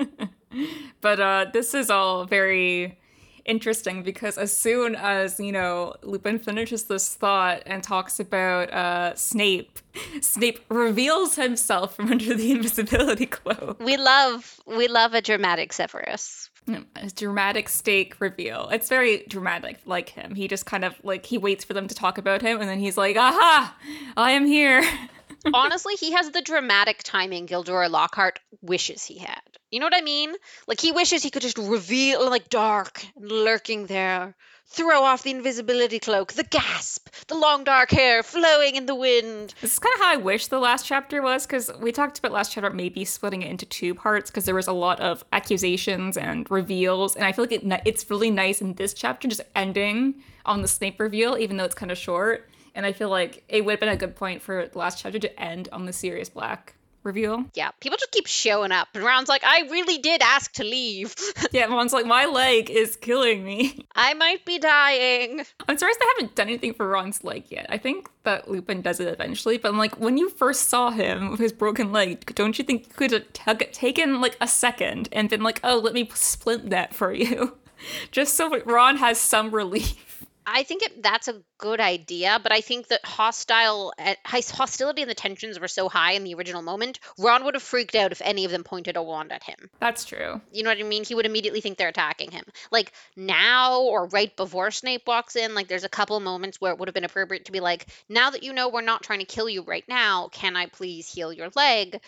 but 1.01 1.19
uh, 1.19 1.45
this 1.51 1.73
is 1.73 1.89
all 1.89 2.25
very 2.25 2.97
interesting 3.45 4.03
because 4.03 4.37
as 4.37 4.55
soon 4.55 4.95
as 4.95 5.39
you 5.39 5.51
know 5.51 5.95
Lupin 6.03 6.39
finishes 6.39 6.85
this 6.85 7.13
thought 7.13 7.63
and 7.65 7.83
talks 7.83 8.19
about 8.19 8.71
uh, 8.71 9.15
Snape, 9.15 9.79
Snape 10.21 10.59
reveals 10.69 11.35
himself 11.35 11.95
from 11.95 12.11
under 12.11 12.35
the 12.35 12.51
invisibility 12.57 13.25
cloak. 13.25 13.79
We 13.79 13.97
love 13.97 14.59
we 14.65 14.87
love 14.87 15.13
a 15.13 15.21
dramatic 15.21 15.73
Severus 15.73 16.49
a 16.67 17.09
dramatic 17.15 17.69
stake 17.69 18.19
reveal. 18.19 18.69
It's 18.69 18.89
very 18.89 19.23
dramatic, 19.27 19.79
like 19.85 20.09
him. 20.09 20.35
He 20.35 20.47
just 20.47 20.65
kind 20.65 20.83
of 20.83 20.95
like 21.03 21.25
he 21.25 21.37
waits 21.37 21.63
for 21.63 21.73
them 21.73 21.87
to 21.87 21.95
talk 21.95 22.17
about 22.17 22.41
him, 22.41 22.59
and 22.59 22.69
then 22.69 22.79
he's 22.79 22.97
like, 22.97 23.15
"Aha! 23.15 23.75
I 24.17 24.31
am 24.31 24.45
here." 24.45 24.83
Honestly, 25.53 25.93
he 25.95 26.11
has 26.13 26.31
the 26.31 26.41
dramatic 26.41 27.01
timing 27.03 27.45
Gilderoy 27.45 27.87
Lockhart 27.87 28.39
wishes 28.61 29.03
he 29.03 29.19
had. 29.19 29.41
You 29.75 29.81
know 29.81 29.87
what 29.87 29.97
I 29.97 29.99
mean? 29.99 30.33
Like 30.67 30.79
he 30.79 30.93
wishes 30.93 31.21
he 31.21 31.29
could 31.29 31.41
just 31.41 31.57
reveal, 31.57 32.29
like 32.29 32.47
dark 32.47 33.05
and 33.17 33.29
lurking 33.29 33.87
there, 33.87 34.33
throw 34.67 35.03
off 35.03 35.23
the 35.23 35.31
invisibility 35.31 35.99
cloak, 35.99 36.31
the 36.31 36.45
gasp, 36.45 37.09
the 37.27 37.35
long 37.35 37.65
dark 37.65 37.91
hair 37.91 38.23
flowing 38.23 38.77
in 38.77 38.85
the 38.85 38.95
wind. 38.95 39.53
This 39.59 39.73
is 39.73 39.79
kind 39.79 39.93
of 39.95 40.01
how 40.01 40.13
I 40.13 40.15
wish 40.15 40.47
the 40.47 40.59
last 40.59 40.85
chapter 40.85 41.21
was, 41.21 41.45
because 41.45 41.69
we 41.81 41.91
talked 41.91 42.19
about 42.19 42.31
last 42.31 42.53
chapter 42.53 42.69
maybe 42.69 43.03
splitting 43.03 43.41
it 43.41 43.51
into 43.51 43.65
two 43.65 43.93
parts, 43.93 44.31
because 44.31 44.45
there 44.45 44.55
was 44.55 44.67
a 44.67 44.71
lot 44.71 45.01
of 45.01 45.25
accusations 45.33 46.15
and 46.15 46.49
reveals, 46.49 47.17
and 47.17 47.25
I 47.25 47.33
feel 47.33 47.43
like 47.43 47.51
it, 47.51 47.81
it's 47.83 48.09
really 48.09 48.31
nice 48.31 48.61
in 48.61 48.75
this 48.75 48.93
chapter 48.93 49.27
just 49.27 49.41
ending 49.55 50.23
on 50.45 50.61
the 50.61 50.69
Snape 50.69 51.01
reveal, 51.01 51.37
even 51.37 51.57
though 51.57 51.65
it's 51.65 51.75
kind 51.75 51.91
of 51.91 51.97
short. 51.97 52.49
And 52.75 52.85
I 52.85 52.93
feel 52.93 53.09
like 53.09 53.43
it 53.49 53.65
would 53.65 53.73
have 53.73 53.79
been 53.81 53.89
a 53.89 53.97
good 53.97 54.15
point 54.15 54.41
for 54.41 54.67
the 54.67 54.77
last 54.77 55.01
chapter 55.01 55.19
to 55.19 55.37
end 55.37 55.67
on 55.73 55.85
the 55.85 55.91
Sirius 55.91 56.29
Black 56.29 56.75
reveal. 57.05 57.45
Yeah, 57.53 57.71
people 57.79 57.97
just 57.97 58.11
keep 58.11 58.27
showing 58.27 58.71
up, 58.71 58.89
and 58.93 59.03
Ron's 59.03 59.29
like, 59.29 59.43
I 59.45 59.67
really 59.69 59.97
did 59.99 60.21
ask 60.21 60.51
to 60.53 60.63
leave. 60.63 61.15
yeah, 61.51 61.65
Ron's 61.65 61.93
like, 61.93 62.05
my 62.05 62.25
leg 62.25 62.69
is 62.69 62.95
killing 62.95 63.45
me. 63.45 63.87
I 63.95 64.13
might 64.15 64.43
be 64.45 64.59
dying. 64.59 65.45
I'm 65.67 65.77
surprised 65.77 65.99
they 65.99 66.05
haven't 66.17 66.35
done 66.35 66.47
anything 66.47 66.73
for 66.73 66.87
Ron's 66.87 67.23
leg 67.23 67.45
yet. 67.49 67.67
I 67.69 67.77
think 67.77 68.09
that 68.23 68.49
Lupin 68.49 68.81
does 68.81 68.99
it 68.99 69.07
eventually, 69.07 69.57
but 69.57 69.69
I'm 69.69 69.77
like, 69.77 69.99
when 69.99 70.17
you 70.17 70.29
first 70.29 70.67
saw 70.69 70.91
him 70.91 71.29
with 71.29 71.39
his 71.39 71.53
broken 71.53 71.91
leg, 71.91 72.33
don't 72.35 72.57
you 72.57 72.65
think 72.65 72.87
you 72.87 72.93
could 72.95 73.11
have 73.11 73.31
t- 73.33 73.65
taken 73.67 74.19
like 74.19 74.37
a 74.41 74.47
second 74.47 75.09
and 75.11 75.29
been 75.29 75.43
like, 75.43 75.59
oh, 75.63 75.77
let 75.77 75.93
me 75.93 76.09
splint 76.13 76.71
that 76.71 76.93
for 76.93 77.13
you? 77.13 77.57
Just 78.11 78.35
so 78.35 78.61
Ron 78.61 78.97
has 78.97 79.19
some 79.19 79.51
relief. 79.51 80.14
I 80.47 80.63
think 80.63 80.83
it, 80.83 81.01
that's 81.01 81.27
a 81.27 81.41
good 81.57 81.79
idea, 81.79 82.39
but 82.41 82.51
I 82.51 82.61
think 82.61 82.87
that 82.87 83.03
hostile 83.03 83.93
eh, 83.97 84.15
hostility 84.25 85.01
and 85.01 85.09
the 85.09 85.15
tensions 85.15 85.59
were 85.59 85.67
so 85.67 85.89
high 85.89 86.13
in 86.13 86.23
the 86.23 86.35
original 86.35 86.61
moment. 86.61 86.99
Ron 87.17 87.43
would 87.45 87.55
have 87.55 87.63
freaked 87.63 87.95
out 87.95 88.11
if 88.11 88.21
any 88.23 88.45
of 88.45 88.51
them 88.51 88.63
pointed 88.63 88.95
a 88.95 89.03
wand 89.03 89.31
at 89.31 89.43
him. 89.43 89.69
That's 89.79 90.05
true. 90.05 90.41
You 90.51 90.63
know 90.63 90.69
what 90.69 90.79
I 90.79 90.83
mean? 90.83 91.03
He 91.03 91.15
would 91.15 91.25
immediately 91.25 91.61
think 91.61 91.77
they're 91.77 91.89
attacking 91.89 92.31
him. 92.31 92.45
Like 92.71 92.91
now 93.15 93.81
or 93.81 94.07
right 94.07 94.35
before 94.35 94.71
Snape 94.71 95.07
walks 95.07 95.35
in, 95.35 95.55
like 95.55 95.67
there's 95.67 95.83
a 95.83 95.89
couple 95.89 96.19
moments 96.19 96.61
where 96.61 96.71
it 96.71 96.79
would 96.79 96.87
have 96.87 96.95
been 96.95 97.03
appropriate 97.05 97.45
to 97.45 97.51
be 97.51 97.59
like, 97.59 97.87
"Now 98.07 98.29
that 98.29 98.43
you 98.43 98.53
know 98.53 98.69
we're 98.69 98.81
not 98.81 99.03
trying 99.03 99.19
to 99.19 99.25
kill 99.25 99.49
you 99.49 99.63
right 99.63 99.85
now, 99.87 100.29
can 100.31 100.55
I 100.55 100.67
please 100.67 101.11
heal 101.11 101.33
your 101.33 101.49
leg?" 101.55 102.01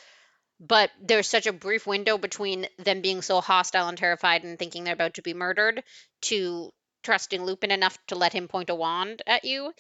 but 0.60 0.90
there's 1.00 1.28
such 1.28 1.46
a 1.46 1.54
brief 1.54 1.86
window 1.86 2.18
between 2.18 2.68
them 2.80 3.02
being 3.02 3.22
so 3.22 3.42
hostile 3.42 3.88
and 3.88 3.98
terrified 3.98 4.44
and 4.44 4.58
thinking 4.58 4.84
they're 4.84 4.94
about 4.94 5.14
to 5.14 5.22
be 5.22 5.36
murdered 5.36 5.84
to 6.22 6.72
trusting 7.04 7.44
Lupin 7.44 7.72
enough 7.72 7.98
to 8.08 8.16
let 8.16 8.34
him 8.34 8.48
point 8.48 8.70
a 8.70 8.76
wand 8.76 9.22
at 9.28 9.46
you 9.46 9.74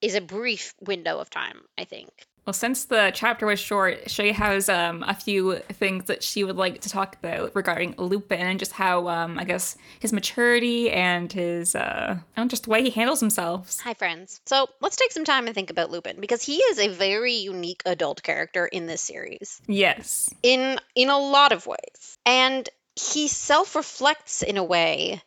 is 0.00 0.14
a 0.14 0.20
brief 0.20 0.74
window 0.80 1.18
of 1.18 1.30
time, 1.30 1.62
I 1.78 1.84
think. 1.84 2.10
Well, 2.46 2.52
since 2.52 2.84
the 2.84 3.10
chapter 3.14 3.46
was 3.46 3.58
short, 3.58 4.10
Shay 4.10 4.30
has 4.32 4.68
um, 4.68 5.02
a 5.06 5.14
few 5.14 5.60
things 5.72 6.04
that 6.06 6.22
she 6.22 6.44
would 6.44 6.56
like 6.56 6.82
to 6.82 6.90
talk 6.90 7.16
about 7.16 7.52
regarding 7.54 7.94
Lupin 7.96 8.38
and 8.38 8.58
just 8.58 8.72
how, 8.72 9.08
um, 9.08 9.38
I 9.38 9.44
guess, 9.44 9.78
his 9.98 10.12
maturity 10.12 10.90
and 10.90 11.32
his, 11.32 11.74
uh, 11.74 12.18
just 12.48 12.64
the 12.64 12.70
way 12.70 12.82
he 12.82 12.90
handles 12.90 13.20
himself. 13.20 13.80
Hi, 13.80 13.94
friends. 13.94 14.42
So 14.44 14.68
let's 14.82 14.96
take 14.96 15.12
some 15.12 15.24
time 15.24 15.46
and 15.46 15.54
think 15.54 15.70
about 15.70 15.90
Lupin 15.90 16.20
because 16.20 16.42
he 16.42 16.56
is 16.56 16.78
a 16.78 16.88
very 16.88 17.32
unique 17.32 17.82
adult 17.86 18.22
character 18.22 18.66
in 18.66 18.86
this 18.86 19.00
series. 19.00 19.62
Yes. 19.66 20.28
In 20.42 20.78
in 20.94 21.08
a 21.08 21.18
lot 21.18 21.52
of 21.52 21.66
ways, 21.66 22.18
and 22.26 22.68
he 22.94 23.26
self-reflects 23.26 24.42
in 24.42 24.58
a 24.58 24.64
way 24.64 25.22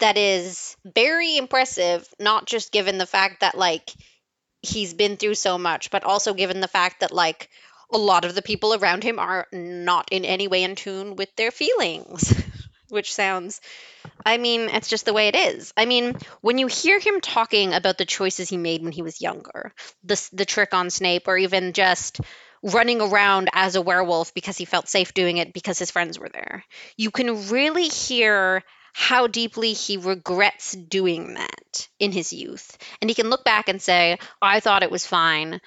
that 0.00 0.16
is 0.16 0.76
very 0.84 1.36
impressive. 1.36 2.06
Not 2.18 2.46
just 2.46 2.72
given 2.72 2.98
the 2.98 3.06
fact 3.06 3.40
that 3.40 3.56
like 3.56 3.90
he's 4.62 4.94
been 4.94 5.16
through 5.16 5.34
so 5.34 5.58
much, 5.58 5.90
but 5.90 6.04
also 6.04 6.34
given 6.34 6.60
the 6.60 6.68
fact 6.68 7.00
that 7.00 7.12
like 7.12 7.48
a 7.92 7.98
lot 7.98 8.24
of 8.24 8.34
the 8.34 8.42
people 8.42 8.74
around 8.74 9.02
him 9.02 9.18
are 9.18 9.46
not 9.52 10.08
in 10.12 10.24
any 10.24 10.48
way 10.48 10.62
in 10.62 10.76
tune 10.76 11.16
with 11.16 11.34
their 11.36 11.50
feelings, 11.50 12.32
which 12.88 13.14
sounds 13.14 13.60
I 14.24 14.38
mean, 14.38 14.62
it's 14.62 14.88
just 14.88 15.04
the 15.04 15.12
way 15.12 15.28
it 15.28 15.36
is. 15.36 15.72
I 15.76 15.86
mean, 15.86 16.16
when 16.40 16.58
you 16.58 16.66
hear 16.66 16.98
him 16.98 17.20
talking 17.20 17.72
about 17.74 17.98
the 17.98 18.04
choices 18.04 18.48
he 18.48 18.56
made 18.56 18.82
when 18.82 18.92
he 18.92 19.02
was 19.02 19.20
younger, 19.20 19.72
the 20.04 20.28
the 20.32 20.44
trick 20.44 20.74
on 20.74 20.90
Snape 20.90 21.28
or 21.28 21.36
even 21.36 21.72
just 21.72 22.20
running 22.62 23.00
around 23.00 23.48
as 23.52 23.74
a 23.74 23.82
werewolf 23.82 24.34
because 24.34 24.58
he 24.58 24.66
felt 24.66 24.88
safe 24.88 25.14
doing 25.14 25.38
it 25.38 25.52
because 25.54 25.78
his 25.78 25.90
friends 25.90 26.18
were 26.18 26.28
there. 26.28 26.64
You 26.96 27.10
can 27.10 27.48
really 27.48 27.88
hear 27.88 28.62
how 28.92 29.26
deeply 29.26 29.72
he 29.72 29.96
regrets 29.96 30.72
doing 30.72 31.34
that 31.34 31.88
in 31.98 32.12
his 32.12 32.32
youth. 32.32 32.76
And 33.00 33.10
he 33.10 33.14
can 33.14 33.30
look 33.30 33.44
back 33.44 33.68
and 33.68 33.80
say, 33.80 34.18
I 34.42 34.60
thought 34.60 34.82
it 34.82 34.90
was 34.90 35.06
fine 35.06 35.60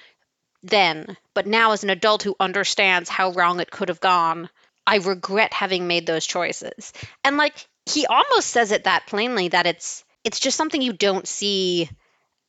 then, 0.62 1.16
but 1.34 1.46
now 1.46 1.72
as 1.72 1.84
an 1.84 1.90
adult 1.90 2.22
who 2.22 2.36
understands 2.40 3.10
how 3.10 3.32
wrong 3.32 3.60
it 3.60 3.70
could 3.70 3.90
have 3.90 4.00
gone, 4.00 4.48
I 4.86 4.96
regret 4.96 5.52
having 5.52 5.86
made 5.86 6.06
those 6.06 6.26
choices. 6.26 6.92
And 7.22 7.36
like 7.36 7.66
he 7.86 8.06
almost 8.06 8.48
says 8.48 8.72
it 8.72 8.84
that 8.84 9.06
plainly 9.06 9.48
that 9.48 9.66
it's 9.66 10.04
it's 10.24 10.40
just 10.40 10.56
something 10.56 10.80
you 10.80 10.94
don't 10.94 11.28
see 11.28 11.88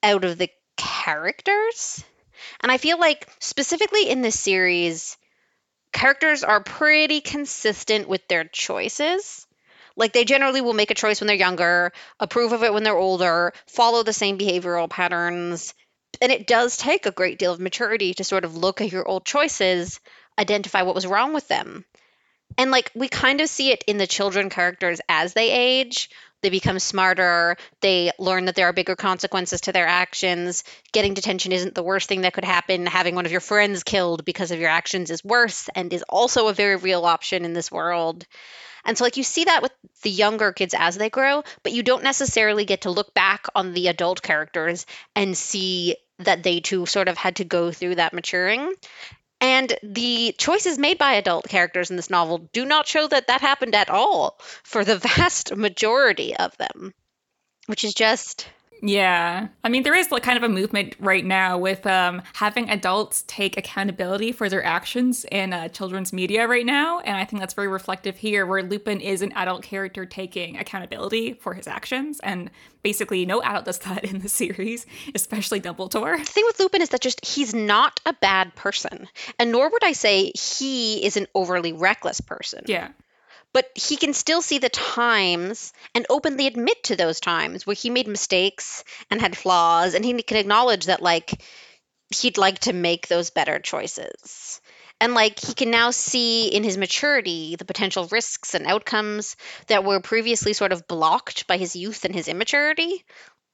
out 0.01 0.23
of 0.23 0.37
the 0.37 0.49
characters. 0.77 2.03
And 2.61 2.71
I 2.71 2.77
feel 2.77 2.99
like 2.99 3.27
specifically 3.39 4.09
in 4.09 4.21
this 4.21 4.39
series, 4.39 5.17
characters 5.91 6.43
are 6.43 6.63
pretty 6.63 7.21
consistent 7.21 8.07
with 8.07 8.25
their 8.27 8.45
choices. 8.45 9.44
Like 9.95 10.13
they 10.13 10.25
generally 10.25 10.61
will 10.61 10.73
make 10.73 10.91
a 10.91 10.95
choice 10.95 11.21
when 11.21 11.27
they're 11.27 11.35
younger, 11.35 11.93
approve 12.19 12.51
of 12.51 12.63
it 12.63 12.73
when 12.73 12.83
they're 12.83 12.97
older, 12.97 13.53
follow 13.67 14.03
the 14.03 14.13
same 14.13 14.37
behavioral 14.37 14.89
patterns. 14.89 15.73
And 16.21 16.31
it 16.31 16.47
does 16.47 16.77
take 16.77 17.05
a 17.05 17.11
great 17.11 17.39
deal 17.39 17.53
of 17.53 17.59
maturity 17.59 18.13
to 18.15 18.23
sort 18.23 18.45
of 18.45 18.55
look 18.55 18.81
at 18.81 18.91
your 18.91 19.07
old 19.07 19.25
choices, 19.25 19.99
identify 20.37 20.81
what 20.81 20.95
was 20.95 21.07
wrong 21.07 21.33
with 21.33 21.47
them. 21.47 21.85
And 22.57 22.71
like 22.71 22.91
we 22.95 23.07
kind 23.07 23.41
of 23.41 23.49
see 23.49 23.71
it 23.71 23.83
in 23.87 23.97
the 23.97 24.07
children 24.07 24.49
characters 24.49 25.01
as 25.09 25.33
they 25.33 25.51
age. 25.51 26.09
They 26.41 26.49
become 26.49 26.77
smarter. 26.77 27.57
They 27.81 28.11
learn 28.19 28.45
that 28.45 28.55
there 28.55 28.67
are 28.67 28.73
bigger 28.73 28.95
consequences 28.95 29.61
to 29.61 29.71
their 29.71 29.87
actions. 29.87 30.63
Getting 30.93 31.15
detention 31.15 31.51
isn't 31.51 31.73
the 31.73 31.83
worst 31.83 32.07
thing 32.07 32.21
that 32.21 32.33
could 32.33 32.45
happen. 32.45 32.85
Having 32.85 33.15
one 33.15 33.25
of 33.25 33.31
your 33.31 33.41
friends 33.41 33.83
killed 33.83 34.25
because 34.25 34.51
of 34.51 34.59
your 34.59 34.69
actions 34.69 35.09
is 35.09 35.23
worse 35.23 35.69
and 35.73 35.91
is 35.91 36.03
also 36.07 36.47
a 36.47 36.53
very 36.53 36.75
real 36.75 37.03
option 37.03 37.45
in 37.45 37.53
this 37.53 37.71
world. 37.71 38.27
And 38.85 38.97
so, 38.97 39.03
like, 39.03 39.17
you 39.17 39.23
see 39.23 39.45
that 39.45 39.61
with 39.63 39.71
the 40.03 40.09
younger 40.11 40.51
kids 40.53 40.75
as 40.77 40.95
they 40.95 41.09
grow, 41.09 41.43
but 41.63 41.73
you 41.73 41.83
don't 41.83 42.03
necessarily 42.03 42.65
get 42.65 42.81
to 42.81 42.91
look 42.91 43.13
back 43.13 43.47
on 43.55 43.73
the 43.73 43.87
adult 43.87 44.21
characters 44.21 44.85
and 45.15 45.35
see 45.35 45.95
that 46.19 46.43
they 46.43 46.59
too 46.59 46.85
sort 46.85 47.07
of 47.07 47.17
had 47.17 47.37
to 47.37 47.43
go 47.43 47.71
through 47.71 47.95
that 47.95 48.13
maturing. 48.13 48.73
And 49.41 49.77
the 49.83 50.33
choices 50.37 50.77
made 50.77 50.97
by 50.97 51.13
adult 51.13 51.47
characters 51.47 51.89
in 51.89 51.97
this 51.97 52.09
novel 52.09 52.49
do 52.53 52.65
not 52.65 52.87
show 52.87 53.07
that 53.07 53.27
that 53.27 53.41
happened 53.41 53.75
at 53.75 53.89
all 53.89 54.39
for 54.63 54.85
the 54.85 54.97
vast 55.15 55.55
majority 55.55 56.35
of 56.35 56.55
them, 56.57 56.93
which 57.65 57.83
is 57.83 57.93
just 57.93 58.47
yeah. 58.87 59.47
I 59.63 59.69
mean, 59.69 59.83
there 59.83 59.95
is 59.95 60.11
like 60.11 60.21
kind 60.21 60.37
of 60.37 60.43
a 60.43 60.49
movement 60.49 60.95
right 60.99 61.25
now 61.25 61.57
with 61.57 61.85
um, 61.87 62.21
having 62.33 62.69
adults 62.69 63.23
take 63.27 63.57
accountability 63.57 64.31
for 64.31 64.47
their 64.47 64.63
actions 64.63 65.25
in 65.31 65.53
uh, 65.53 65.69
children's 65.69 66.13
media 66.13 66.47
right 66.47 66.65
now. 66.65 66.99
And 66.99 67.17
I 67.17 67.25
think 67.25 67.39
that's 67.39 67.55
very 67.55 67.67
reflective 67.67 68.17
here, 68.17 68.45
where 68.45 68.61
Lupin 68.61 69.01
is 69.01 69.21
an 69.21 69.31
adult 69.33 69.63
character 69.63 70.05
taking 70.05 70.57
accountability 70.57 71.33
for 71.33 71.55
his 71.55 71.67
actions. 71.67 72.19
And 72.21 72.51
basically, 72.83 73.25
no 73.25 73.41
adult 73.41 73.65
does 73.65 73.79
that 73.85 74.03
in 74.03 74.19
the 74.19 74.29
series, 74.29 74.85
especially 75.15 75.59
Dumbledore. 75.59 76.17
The 76.17 76.23
thing 76.23 76.43
with 76.45 76.59
Lupin 76.59 76.81
is 76.81 76.89
that 76.89 77.01
just 77.01 77.25
he's 77.25 77.55
not 77.55 77.99
a 78.05 78.13
bad 78.13 78.53
person. 78.55 79.07
And 79.39 79.51
nor 79.51 79.69
would 79.69 79.83
I 79.83 79.93
say 79.93 80.31
he 80.35 81.03
is 81.03 81.17
an 81.17 81.27
overly 81.33 81.73
reckless 81.73 82.21
person. 82.21 82.63
Yeah 82.67 82.89
but 83.55 83.71
he 83.73 83.95
can 83.95 84.11
still 84.13 84.41
see 84.41 84.57
the 84.57 84.67
times 84.67 85.71
and 85.95 86.05
openly 86.09 86.45
admit 86.45 86.83
to 86.83 86.97
those 86.97 87.21
times 87.21 87.65
where 87.65 87.73
he 87.73 87.89
made 87.89 88.05
mistakes 88.05 88.83
and 89.09 89.21
had 89.21 89.37
flaws 89.37 89.93
and 89.93 90.03
he 90.03 90.21
can 90.23 90.35
acknowledge 90.35 90.87
that 90.87 91.01
like 91.01 91.41
he'd 92.13 92.37
like 92.37 92.59
to 92.59 92.73
make 92.73 93.07
those 93.07 93.29
better 93.29 93.59
choices. 93.59 94.59
And 94.99 95.13
like 95.13 95.39
he 95.39 95.53
can 95.53 95.71
now 95.71 95.91
see 95.91 96.49
in 96.49 96.65
his 96.65 96.77
maturity 96.77 97.55
the 97.55 97.63
potential 97.63 98.09
risks 98.11 98.55
and 98.55 98.67
outcomes 98.67 99.37
that 99.67 99.85
were 99.85 100.01
previously 100.01 100.51
sort 100.51 100.73
of 100.73 100.85
blocked 100.85 101.47
by 101.47 101.55
his 101.55 101.77
youth 101.77 102.03
and 102.03 102.13
his 102.13 102.27
immaturity. 102.27 103.05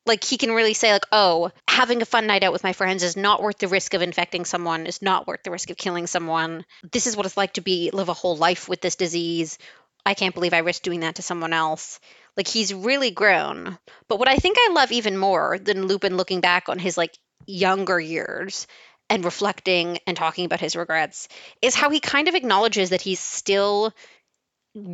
Like 0.07 0.23
he 0.23 0.37
can 0.37 0.51
really 0.51 0.73
say 0.73 0.93
like 0.93 1.05
oh 1.11 1.51
having 1.67 2.01
a 2.01 2.05
fun 2.05 2.25
night 2.25 2.41
out 2.41 2.53
with 2.53 2.63
my 2.63 2.73
friends 2.73 3.03
is 3.03 3.15
not 3.15 3.43
worth 3.43 3.59
the 3.59 3.67
risk 3.67 3.93
of 3.93 4.01
infecting 4.01 4.45
someone 4.45 4.87
is 4.87 5.03
not 5.03 5.27
worth 5.27 5.43
the 5.43 5.51
risk 5.51 5.69
of 5.69 5.77
killing 5.77 6.07
someone. 6.07 6.65
This 6.91 7.05
is 7.05 7.15
what 7.15 7.27
it's 7.27 7.37
like 7.37 7.53
to 7.53 7.61
be 7.61 7.91
live 7.93 8.09
a 8.09 8.13
whole 8.13 8.35
life 8.35 8.67
with 8.67 8.81
this 8.81 8.95
disease 8.95 9.59
I 10.05 10.13
can't 10.13 10.33
believe 10.33 10.53
I 10.53 10.59
risked 10.59 10.83
doing 10.83 11.01
that 11.01 11.15
to 11.15 11.21
someone 11.21 11.53
else. 11.53 11.99
Like 12.37 12.47
he's 12.47 12.73
really 12.73 13.11
grown. 13.11 13.77
But 14.07 14.19
what 14.19 14.27
I 14.27 14.37
think 14.37 14.57
I 14.59 14.73
love 14.73 14.91
even 14.91 15.17
more 15.17 15.59
than 15.59 15.87
Lupin 15.87 16.17
looking 16.17 16.41
back 16.41 16.69
on 16.69 16.79
his 16.79 16.97
like 16.97 17.17
younger 17.45 17.99
years 17.99 18.67
and 19.09 19.25
reflecting 19.25 19.99
and 20.07 20.15
talking 20.15 20.45
about 20.45 20.61
his 20.61 20.75
regrets 20.75 21.27
is 21.61 21.75
how 21.75 21.89
he 21.89 21.99
kind 21.99 22.27
of 22.27 22.35
acknowledges 22.35 22.91
that 22.91 23.01
he's 23.01 23.19
still 23.19 23.93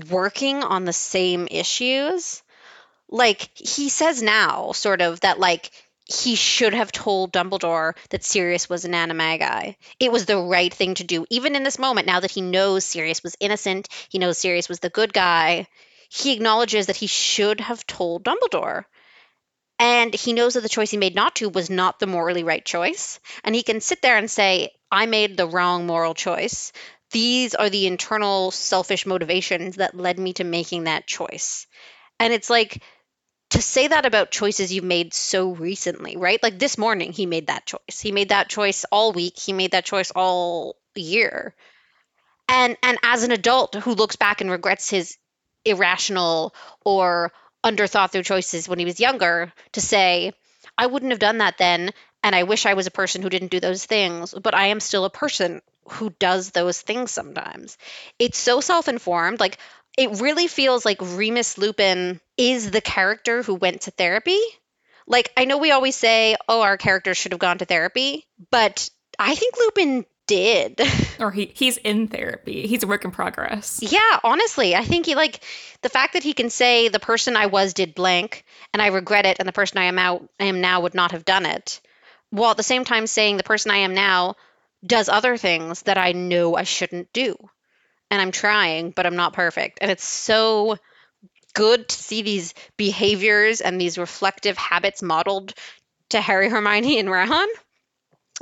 working 0.10 0.64
on 0.64 0.86
the 0.86 0.94
same 0.94 1.48
issues. 1.50 2.42
Like 3.10 3.50
he 3.56 3.90
says 3.90 4.22
now 4.22 4.72
sort 4.72 5.02
of 5.02 5.20
that 5.22 5.40
like 5.40 5.72
he 6.08 6.36
should 6.36 6.74
have 6.74 6.92
told 6.92 7.34
Dumbledore 7.34 7.96
that 8.10 8.24
Sirius 8.24 8.70
was 8.70 8.86
an 8.86 8.94
animagi. 8.94 9.76
It 10.00 10.12
was 10.12 10.26
the 10.26 10.38
right 10.38 10.74
thing 10.74 10.94
to 10.96 11.04
do. 11.04 11.26
Even 11.30 11.56
in 11.56 11.64
this 11.64 11.80
moment, 11.80 12.08
now 12.08 12.22
that 12.22 12.32
he 12.32 12.42
knows 12.42 12.86
Sirius 12.86 13.24
was 13.24 13.36
innocent, 13.40 13.90
he 14.10 14.20
knows 14.20 14.38
Sirius 14.38 14.70
was 14.70 14.80
the 14.80 14.90
good 14.90 15.12
guy, 15.14 15.68
he 16.10 16.34
acknowledges 16.34 16.86
that 16.86 16.96
he 16.96 17.08
should 17.08 17.60
have 17.60 17.86
told 17.86 18.24
Dumbledore. 18.24 18.86
And 19.80 20.14
he 20.14 20.34
knows 20.34 20.54
that 20.54 20.62
the 20.62 20.70
choice 20.70 20.90
he 20.90 20.98
made 20.98 21.14
not 21.14 21.36
to 21.36 21.50
was 21.50 21.70
not 21.70 22.00
the 22.00 22.08
morally 22.08 22.44
right 22.44 22.64
choice. 22.66 23.20
And 23.44 23.54
he 23.54 23.62
can 23.62 23.82
sit 23.82 24.02
there 24.02 24.18
and 24.18 24.32
say, 24.32 24.72
I 24.92 25.06
made 25.06 25.38
the 25.38 25.48
wrong 25.48 25.86
moral 25.86 26.16
choice. 26.16 26.72
These 27.12 27.54
are 27.54 27.70
the 27.70 27.86
internal 27.86 28.52
selfish 28.52 29.06
motivations 29.06 29.76
that 29.76 29.96
led 29.96 30.18
me 30.18 30.34
to 30.34 30.44
making 30.44 30.86
that 30.86 31.06
choice. 31.06 31.68
And 32.20 32.34
it's 32.34 32.50
like, 32.50 32.82
to 33.52 33.62
say 33.62 33.88
that 33.88 34.06
about 34.06 34.32
choices 34.32 34.74
you've 34.74 34.84
made 34.84 35.14
so 35.14 35.52
recently, 35.52 36.18
right? 36.18 36.42
Like 36.44 36.60
this 36.60 36.78
morning, 36.78 37.14
he 37.14 37.26
made 37.26 37.48
that 37.48 37.66
choice. 37.66 38.00
He 38.00 38.12
made 38.12 38.30
that 38.30 38.50
choice 38.50 38.86
all 38.92 39.14
week. 39.14 39.38
He 39.40 39.54
made 39.54 39.72
that 39.72 39.86
choice 39.86 40.12
all 40.12 40.76
year. 40.96 41.56
And 42.50 42.78
and 42.84 42.98
as 43.04 43.24
an 43.24 43.32
adult 43.32 43.76
who 43.76 43.94
looks 43.94 44.16
back 44.16 44.42
and 44.42 44.52
regrets 44.52 44.90
his 44.90 45.18
irrational 45.66 46.54
or 46.84 47.32
underthought 47.64 48.12
through 48.12 48.24
choices 48.24 48.70
when 48.70 48.80
he 48.80 48.86
was 48.86 49.00
younger, 49.00 49.52
to 49.74 49.82
say, 49.82 50.34
I 50.78 50.86
wouldn't 50.86 51.12
have 51.12 51.20
done 51.20 51.40
that 51.40 51.58
then, 51.58 51.92
and 52.24 52.36
I 52.36 52.44
wish 52.44 52.66
I 52.66 52.76
was 52.76 52.88
a 52.88 52.92
person 52.92 53.22
who 53.22 53.30
didn't 53.30 53.52
do 53.52 53.60
those 53.60 53.86
things, 53.86 54.34
but 54.34 54.54
I 54.54 54.68
am 54.68 54.80
still 54.80 55.06
a 55.06 55.10
person 55.10 55.62
who 55.90 56.10
does 56.10 56.52
those 56.52 56.82
things 56.82 57.12
sometimes. 57.12 57.78
It's 58.20 58.38
so 58.38 58.62
self-informed. 58.62 59.40
Like 59.40 59.58
it 59.98 60.22
really 60.22 60.48
feels 60.48 60.86
like 60.86 61.00
Remus 61.02 61.58
Lupin 61.58 62.22
is 62.38 62.70
the 62.70 62.82
character 62.82 63.42
who 63.42 63.56
went 63.56 63.82
to 63.82 63.92
therapy. 63.92 64.40
Like, 65.08 65.32
I 65.36 65.46
know 65.46 65.58
we 65.58 65.72
always 65.72 65.96
say, 65.96 66.36
oh, 66.48 66.62
our 66.62 66.78
character 66.78 67.16
should 67.16 67.32
have 67.32 67.40
gone 67.40 67.58
to 67.58 67.66
therapy, 67.66 68.26
but 68.52 68.90
I 69.18 69.34
think 69.34 69.56
Lupin 69.58 70.06
did. 70.28 70.80
Or 71.20 71.32
he 71.32 71.52
he's 71.56 71.78
in 71.78 72.10
therapy. 72.10 72.68
He's 72.68 72.84
a 72.84 72.88
work 72.88 73.04
in 73.04 73.10
progress. 73.10 73.80
Yeah, 73.82 74.20
honestly, 74.24 74.76
I 74.76 74.84
think 74.84 75.08
he 75.08 75.16
like 75.16 75.44
the 75.82 75.90
fact 75.90 76.14
that 76.14 76.22
he 76.22 76.34
can 76.34 76.52
say 76.52 76.90
the 76.90 77.00
person 77.00 77.36
I 77.36 77.48
was 77.48 77.74
did 77.74 77.96
blank 77.96 78.46
and 78.72 78.84
I 78.84 78.88
regret 78.88 79.26
it 79.26 79.38
and 79.40 79.48
the 79.48 79.54
person 79.54 79.80
I 79.80 79.86
am 79.86 79.98
out 79.98 80.30
I 80.40 80.44
am 80.44 80.62
now 80.62 80.82
would 80.82 80.94
not 80.94 81.14
have 81.14 81.26
done 81.26 81.48
it. 81.48 81.82
While 82.30 82.52
at 82.52 82.58
the 82.58 82.62
same 82.62 82.86
time 82.86 83.08
saying 83.08 83.38
the 83.38 83.44
person 83.44 83.72
I 83.72 83.78
am 83.78 83.96
now 83.96 84.36
does 84.86 85.10
other 85.10 85.38
things 85.38 85.82
that 85.84 85.98
I 85.98 86.12
know 86.12 86.56
I 86.56 86.64
shouldn't 86.64 87.12
do 87.14 87.36
and 88.10 88.22
I'm 88.22 88.32
trying, 88.32 88.92
but 88.92 89.06
I'm 89.06 89.16
not 89.16 89.34
perfect. 89.34 89.80
And 89.82 89.92
it's 89.92 90.04
so 90.04 90.78
good 91.54 91.88
to 91.88 91.96
see 91.96 92.22
these 92.22 92.54
behaviors 92.78 93.62
and 93.62 93.82
these 93.82 93.98
reflective 93.98 94.58
habits 94.58 95.02
modeled 95.02 95.54
to 96.10 96.22
Harry, 96.22 96.50
Hermione, 96.52 97.00
and 97.00 97.10
Ron. 97.10 97.48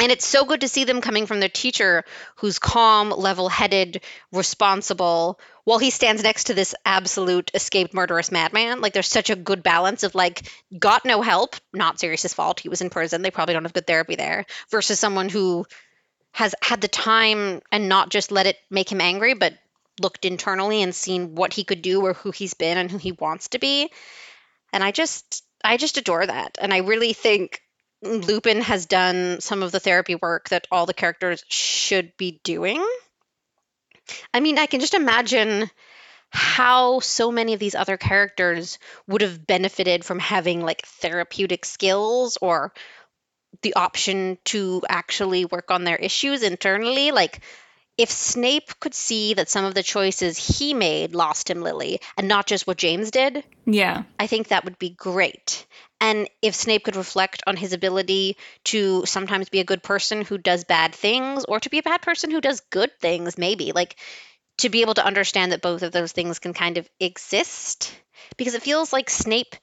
and 0.01 0.12
it's 0.12 0.28
so 0.28 0.43
good 0.45 0.62
to 0.62 0.67
see 0.67 0.84
them 0.84 1.01
coming 1.01 1.25
from 1.25 1.39
their 1.39 1.49
teacher 1.49 2.04
who's 2.36 2.60
calm, 2.60 3.10
level 3.10 3.47
headed, 3.47 4.01
responsible, 4.34 5.39
while 5.63 5.80
he 5.80 5.89
stands 5.89 6.21
next 6.21 6.45
to 6.45 6.54
this 6.54 6.75
absolute 6.86 7.49
escaped 7.54 7.93
murderous 7.93 8.32
madman. 8.32 8.82
Like 8.82 8.93
there's 8.93 9.08
such 9.08 9.30
a 9.30 9.36
good 9.36 9.63
balance 9.63 10.04
of 10.04 10.13
like, 10.13 10.43
got 10.78 11.06
no 11.06 11.21
help, 11.21 11.56
not 11.73 11.99
Sirius's 11.99 12.34
fault. 12.34 12.60
He 12.60 12.69
was 12.69 12.82
in 12.82 12.89
prison. 12.89 13.21
They 13.21 13.32
probably 13.32 13.54
don't 13.54 13.63
have 13.63 13.73
good 13.73 13.88
therapy 13.88 14.15
there, 14.15 14.45
versus 14.69 14.99
someone 14.99 15.30
who 15.30 15.65
has 16.36 16.54
had 16.62 16.82
the 16.82 16.89
time 16.89 17.62
and 17.71 17.88
not 17.88 18.10
just 18.10 18.30
let 18.30 18.45
it 18.45 18.58
make 18.69 18.91
him 18.91 19.00
angry, 19.00 19.36
but 19.36 19.54
looked 20.02 20.26
internally 20.26 20.82
and 20.82 20.93
seen 20.93 21.34
what 21.34 21.54
he 21.54 21.63
could 21.63 21.82
do 21.82 22.06
or 22.06 22.12
who 22.12 22.32
he's 22.32 22.54
been 22.54 22.78
and 22.78 22.91
who 22.91 22.98
he 22.98 23.13
wants 23.13 23.48
to 23.48 23.58
be. 23.58 23.89
And 24.74 24.84
I 24.84 24.91
just 24.91 25.45
I 25.63 25.78
just 25.78 25.98
adore 25.98 26.28
that. 26.28 26.58
And 26.60 26.74
I 26.74 26.80
really 26.80 27.13
think 27.13 27.62
Lupin 28.02 28.60
has 28.60 28.86
done 28.86 29.39
some 29.39 29.63
of 29.63 29.71
the 29.71 29.80
therapy 29.80 30.15
work 30.15 30.50
that 30.50 30.67
all 30.69 30.86
the 30.86 30.93
characters 30.93 31.41
should 31.48 32.12
be 32.17 32.41
doing. 32.43 32.86
I 34.34 34.41
mean, 34.41 34.58
I 34.58 34.65
can 34.65 34.82
just 34.82 34.93
imagine 34.93 35.71
how 36.32 37.00
so 37.00 37.32
many 37.32 37.54
of 37.54 37.62
these 37.62 37.76
other 37.76 37.95
characters 37.95 38.78
would 39.08 39.21
have 39.21 39.48
benefited 39.48 40.04
from 40.04 40.19
having 40.19 40.62
like 40.62 40.86
therapeutic 40.86 41.63
skills 41.63 42.38
or 42.41 42.74
the 43.61 43.75
option 43.75 44.37
to 44.45 44.81
actually 44.89 45.45
work 45.45 45.71
on 45.71 45.83
their 45.83 45.95
issues 45.95 46.43
internally. 46.43 47.11
Like, 47.11 47.41
if 47.97 48.11
Snape 48.11 48.79
could 48.79 48.93
see 48.93 49.35
that 49.35 49.49
some 49.49 49.63
of 49.63 49.73
the 49.73 49.83
choices 49.83 50.37
he 50.37 50.73
made 50.73 51.15
lost 51.15 51.49
him 51.49 51.61
Lily 51.61 52.01
and 52.17 52.27
not 52.27 52.45
just 52.45 52.67
what 52.67 52.77
James 52.77 53.11
did, 53.11 53.43
yeah, 53.65 54.03
I 54.19 54.27
think 54.27 54.49
that 54.49 54.65
would 54.65 54.77
be 54.77 54.89
great. 54.89 55.65
And 56.01 56.29
if 56.41 56.55
Snape 56.55 56.83
could 56.83 56.97
reflect 56.97 57.41
on 57.47 57.55
his 57.55 57.71
ability 57.71 58.37
to 58.65 59.05
sometimes 59.05 59.49
be 59.49 59.61
a 59.61 59.65
good 59.65 59.81
person 59.81 60.23
who 60.23 60.37
does 60.37 60.65
bad 60.65 60.93
things 60.93 61.45
or 61.45 61.59
to 61.61 61.69
be 61.69 61.79
a 61.79 61.83
bad 61.83 62.01
person 62.01 62.31
who 62.31 62.41
does 62.41 62.59
good 62.69 62.91
things, 62.99 63.37
maybe, 63.37 63.71
like 63.71 63.95
to 64.57 64.69
be 64.69 64.81
able 64.81 64.93
to 64.95 65.05
understand 65.05 65.51
that 65.51 65.61
both 65.61 65.83
of 65.83 65.91
those 65.91 66.11
things 66.11 66.39
can 66.39 66.53
kind 66.53 66.77
of 66.77 66.89
exist. 66.99 67.93
Because 68.37 68.55
it 68.55 68.61
feels 68.61 68.91
like 68.91 69.09
Snape 69.09 69.55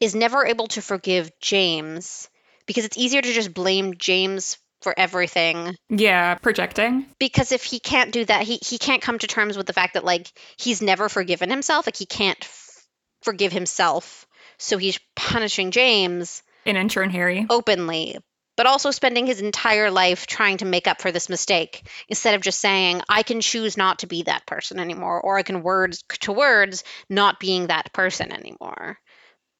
is 0.00 0.14
never 0.14 0.46
able 0.46 0.68
to 0.68 0.82
forgive 0.82 1.32
James 1.40 2.28
because 2.66 2.84
it's 2.84 2.98
easier 2.98 3.22
to 3.22 3.32
just 3.32 3.54
blame 3.54 3.96
James 3.96 4.58
for 4.82 4.94
everything. 4.96 5.76
Yeah, 5.88 6.34
projecting. 6.34 7.06
Because 7.18 7.52
if 7.52 7.64
he 7.64 7.80
can't 7.80 8.12
do 8.12 8.24
that, 8.24 8.42
he 8.42 8.58
he 8.64 8.78
can't 8.78 9.02
come 9.02 9.18
to 9.18 9.26
terms 9.26 9.56
with 9.56 9.66
the 9.66 9.72
fact 9.72 9.94
that 9.94 10.04
like 10.04 10.30
he's 10.58 10.82
never 10.82 11.08
forgiven 11.08 11.50
himself, 11.50 11.86
like 11.86 11.96
he 11.96 12.06
can't 12.06 12.38
f- 12.40 12.86
forgive 13.22 13.52
himself. 13.52 14.26
So 14.58 14.78
he's 14.78 15.00
punishing 15.14 15.70
James 15.70 16.42
and 16.64 16.76
in 16.76 16.88
turn 16.88 17.10
Harry 17.10 17.46
openly, 17.50 18.18
but 18.56 18.66
also 18.66 18.90
spending 18.90 19.26
his 19.26 19.40
entire 19.40 19.90
life 19.90 20.26
trying 20.26 20.58
to 20.58 20.64
make 20.64 20.86
up 20.86 21.00
for 21.00 21.12
this 21.12 21.28
mistake 21.28 21.86
instead 22.08 22.34
of 22.34 22.40
just 22.42 22.60
saying 22.60 23.02
I 23.08 23.22
can 23.22 23.40
choose 23.40 23.76
not 23.76 24.00
to 24.00 24.06
be 24.06 24.22
that 24.22 24.46
person 24.46 24.78
anymore 24.78 25.20
or 25.20 25.36
I 25.36 25.42
can 25.42 25.62
words 25.62 26.04
to 26.20 26.32
words 26.32 26.84
not 27.08 27.40
being 27.40 27.66
that 27.66 27.92
person 27.92 28.32
anymore. 28.32 28.98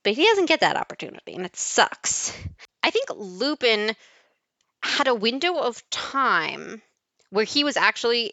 But 0.05 0.15
he 0.15 0.25
doesn't 0.25 0.47
get 0.47 0.61
that 0.61 0.77
opportunity 0.77 1.35
and 1.35 1.45
it 1.45 1.57
sucks. 1.57 2.33
I 2.87 2.91
think 2.91 3.07
Lupin 3.17 3.97
had 4.81 5.09
a 5.09 5.15
window 5.15 5.57
of 5.57 5.83
time 5.91 6.81
where 7.31 7.45
he 7.45 7.65
was 7.65 7.77
actually 7.77 8.33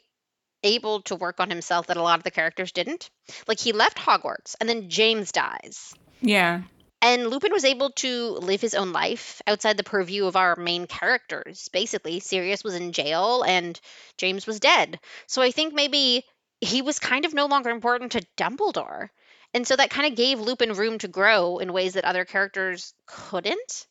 able 0.61 1.01
to 1.01 1.15
work 1.15 1.39
on 1.39 1.49
himself 1.49 1.87
that 1.87 1.97
a 1.97 2.03
lot 2.03 2.19
of 2.19 2.23
the 2.23 2.29
characters 2.29 2.71
didn't. 2.71 3.09
Like 3.47 3.59
he 3.59 3.71
left 3.71 3.97
Hogwarts 3.97 4.55
and 4.59 4.69
then 4.69 4.89
James 4.89 5.31
dies. 5.31 5.95
Yeah. 6.21 6.61
And 7.01 7.27
Lupin 7.27 7.51
was 7.51 7.65
able 7.65 7.89
to 7.93 8.29
live 8.33 8.61
his 8.61 8.75
own 8.75 8.93
life 8.93 9.41
outside 9.47 9.75
the 9.75 9.83
purview 9.83 10.25
of 10.25 10.35
our 10.35 10.55
main 10.55 10.85
characters. 10.85 11.67
Basically, 11.73 12.19
Sirius 12.19 12.63
was 12.63 12.75
in 12.75 12.91
jail 12.91 13.41
and 13.41 13.79
James 14.19 14.45
was 14.45 14.59
dead. 14.59 14.99
So 15.25 15.41
I 15.41 15.49
think 15.49 15.73
maybe 15.73 16.25
he 16.61 16.83
was 16.83 16.99
kind 16.99 17.25
of 17.25 17.33
no 17.33 17.47
longer 17.47 17.71
important 17.71 18.11
to 18.11 18.25
Dumbledore. 18.37 19.09
And 19.55 19.67
so 19.67 19.75
that 19.75 19.89
kind 19.89 20.11
of 20.11 20.15
gave 20.15 20.39
Lupin 20.39 20.73
room 20.73 20.99
to 20.99 21.07
grow 21.07 21.57
in 21.57 21.73
ways 21.73 21.93
that 21.93 22.05
other 22.05 22.23
characters 22.23 22.93
couldn't 23.07 23.87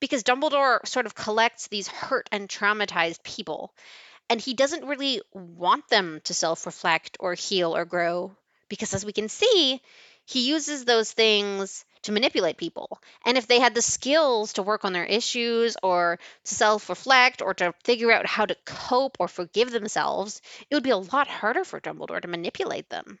because 0.00 0.22
Dumbledore 0.22 0.86
sort 0.86 1.06
of 1.06 1.14
collects 1.14 1.68
these 1.68 1.88
hurt 1.88 2.28
and 2.32 2.48
traumatized 2.48 3.22
people, 3.22 3.74
and 4.28 4.40
he 4.40 4.54
doesn't 4.54 4.86
really 4.86 5.20
want 5.32 5.88
them 5.88 6.20
to 6.24 6.34
self 6.34 6.66
reflect 6.66 7.16
or 7.20 7.34
heal 7.34 7.76
or 7.76 7.84
grow 7.84 8.34
because, 8.68 8.94
as 8.94 9.04
we 9.04 9.12
can 9.12 9.28
see, 9.28 9.80
he 10.26 10.48
uses 10.48 10.84
those 10.84 11.12
things 11.12 11.84
to 12.02 12.12
manipulate 12.12 12.56
people. 12.56 12.98
And 13.24 13.36
if 13.36 13.46
they 13.46 13.60
had 13.60 13.74
the 13.74 13.82
skills 13.82 14.54
to 14.54 14.62
work 14.62 14.84
on 14.84 14.92
their 14.92 15.04
issues 15.04 15.76
or 15.82 16.18
to 16.44 16.54
self 16.54 16.88
reflect 16.88 17.42
or 17.42 17.54
to 17.54 17.74
figure 17.84 18.10
out 18.10 18.26
how 18.26 18.46
to 18.46 18.56
cope 18.64 19.16
or 19.20 19.28
forgive 19.28 19.70
themselves, 19.70 20.40
it 20.70 20.74
would 20.74 20.82
be 20.82 20.90
a 20.90 20.96
lot 20.96 21.28
harder 21.28 21.64
for 21.64 21.80
Dumbledore 21.80 22.20
to 22.20 22.28
manipulate 22.28 22.88
them. 22.88 23.18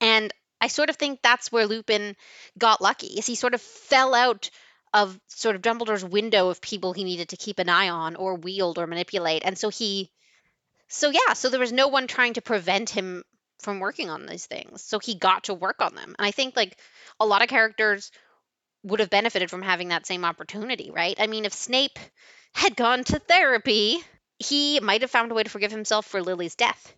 And 0.00 0.32
I 0.60 0.68
sort 0.68 0.90
of 0.90 0.96
think 0.96 1.20
that's 1.22 1.50
where 1.50 1.66
Lupin 1.66 2.16
got 2.58 2.80
lucky, 2.80 3.08
is 3.18 3.26
he 3.26 3.34
sort 3.34 3.54
of 3.54 3.60
fell 3.60 4.14
out 4.14 4.50
of 4.94 5.18
sort 5.28 5.56
of 5.56 5.62
Dumbledore's 5.62 6.04
window 6.04 6.48
of 6.48 6.60
people 6.60 6.92
he 6.92 7.04
needed 7.04 7.30
to 7.30 7.36
keep 7.36 7.58
an 7.58 7.68
eye 7.68 7.88
on 7.88 8.16
or 8.16 8.34
wield 8.34 8.78
or 8.78 8.86
manipulate. 8.86 9.42
And 9.44 9.56
so 9.56 9.68
he 9.68 10.10
so 10.88 11.08
yeah, 11.08 11.32
so 11.32 11.48
there 11.48 11.60
was 11.60 11.72
no 11.72 11.88
one 11.88 12.06
trying 12.06 12.34
to 12.34 12.42
prevent 12.42 12.90
him 12.90 13.24
from 13.60 13.80
working 13.80 14.10
on 14.10 14.26
these 14.26 14.44
things. 14.44 14.82
So 14.82 14.98
he 14.98 15.14
got 15.14 15.44
to 15.44 15.54
work 15.54 15.80
on 15.80 15.94
them. 15.94 16.14
And 16.18 16.26
I 16.26 16.32
think 16.32 16.54
like 16.54 16.78
a 17.18 17.24
lot 17.24 17.42
of 17.42 17.48
characters 17.48 18.10
would 18.82 19.00
have 19.00 19.08
benefited 19.08 19.48
from 19.48 19.62
having 19.62 19.88
that 19.88 20.06
same 20.06 20.24
opportunity, 20.24 20.90
right? 20.90 21.16
I 21.18 21.28
mean, 21.28 21.44
if 21.44 21.52
Snape 21.52 21.98
had 22.52 22.76
gone 22.76 23.04
to 23.04 23.18
therapy, 23.20 24.02
he 24.38 24.80
might 24.80 25.00
have 25.00 25.10
found 25.10 25.30
a 25.30 25.34
way 25.34 25.44
to 25.44 25.50
forgive 25.50 25.70
himself 25.70 26.04
for 26.04 26.20
Lily's 26.20 26.56
death. 26.56 26.94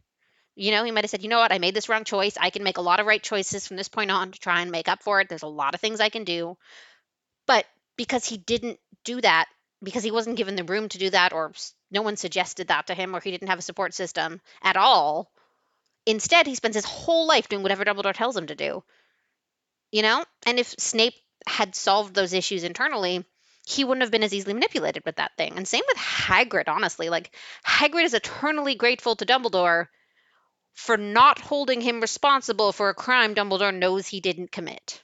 You 0.56 0.70
know, 0.70 0.84
he 0.84 0.90
might 0.90 1.04
have 1.04 1.10
said, 1.10 1.22
you 1.22 1.28
know 1.28 1.38
what, 1.38 1.52
I 1.52 1.58
made 1.58 1.74
this 1.74 1.88
wrong 1.88 2.04
choice. 2.04 2.36
I 2.40 2.50
can 2.50 2.62
make 2.62 2.78
a 2.78 2.82
lot 2.82 3.00
of 3.00 3.06
right 3.06 3.22
choices 3.22 3.66
from 3.66 3.76
this 3.76 3.88
point 3.88 4.10
on 4.10 4.32
to 4.32 4.38
try 4.40 4.60
and 4.60 4.70
make 4.70 4.88
up 4.88 5.02
for 5.02 5.20
it. 5.20 5.28
There's 5.28 5.42
a 5.42 5.48
lot 5.48 5.74
of 5.74 5.80
things 5.80 6.00
I 6.00 6.08
can 6.08 6.24
do. 6.24 6.56
But 7.46 7.66
because 7.96 8.26
he 8.26 8.36
didn't 8.36 8.78
do 9.04 9.20
that 9.20 9.46
because 9.82 10.02
he 10.02 10.10
wasn't 10.10 10.36
given 10.36 10.56
the 10.56 10.64
room 10.64 10.88
to 10.88 10.98
do 10.98 11.10
that 11.10 11.32
or 11.32 11.52
no 11.90 12.02
one 12.02 12.16
suggested 12.16 12.68
that 12.68 12.86
to 12.86 12.94
him 12.94 13.14
or 13.14 13.20
he 13.20 13.30
didn't 13.30 13.48
have 13.48 13.58
a 13.58 13.62
support 13.62 13.94
system 13.94 14.40
at 14.62 14.76
all. 14.76 15.30
Instead 16.06 16.46
he 16.46 16.54
spends 16.54 16.76
his 16.76 16.84
whole 16.84 17.26
life 17.26 17.48
doing 17.48 17.62
whatever 17.62 17.84
dumbledore 17.84 18.14
tells 18.14 18.36
him 18.36 18.46
to 18.46 18.54
do. 18.54 18.82
You 19.92 20.02
know? 20.02 20.24
And 20.46 20.58
if 20.58 20.74
snape 20.78 21.14
had 21.46 21.74
solved 21.74 22.14
those 22.14 22.32
issues 22.32 22.64
internally 22.64 23.24
he 23.66 23.82
wouldn't 23.82 24.02
have 24.02 24.10
been 24.10 24.22
as 24.22 24.34
easily 24.34 24.52
manipulated 24.52 25.04
with 25.06 25.16
that 25.16 25.36
thing. 25.38 25.54
And 25.56 25.66
same 25.66 25.84
with 25.88 25.96
hagrid 25.96 26.68
honestly. 26.68 27.08
Like 27.08 27.34
hagrid 27.66 28.04
is 28.04 28.14
eternally 28.14 28.74
grateful 28.74 29.16
to 29.16 29.26
dumbledore 29.26 29.88
for 30.72 30.96
not 30.96 31.38
holding 31.38 31.80
him 31.80 32.00
responsible 32.00 32.72
for 32.72 32.88
a 32.88 32.94
crime 32.94 33.34
dumbledore 33.34 33.74
knows 33.74 34.06
he 34.06 34.20
didn't 34.20 34.52
commit 34.52 35.02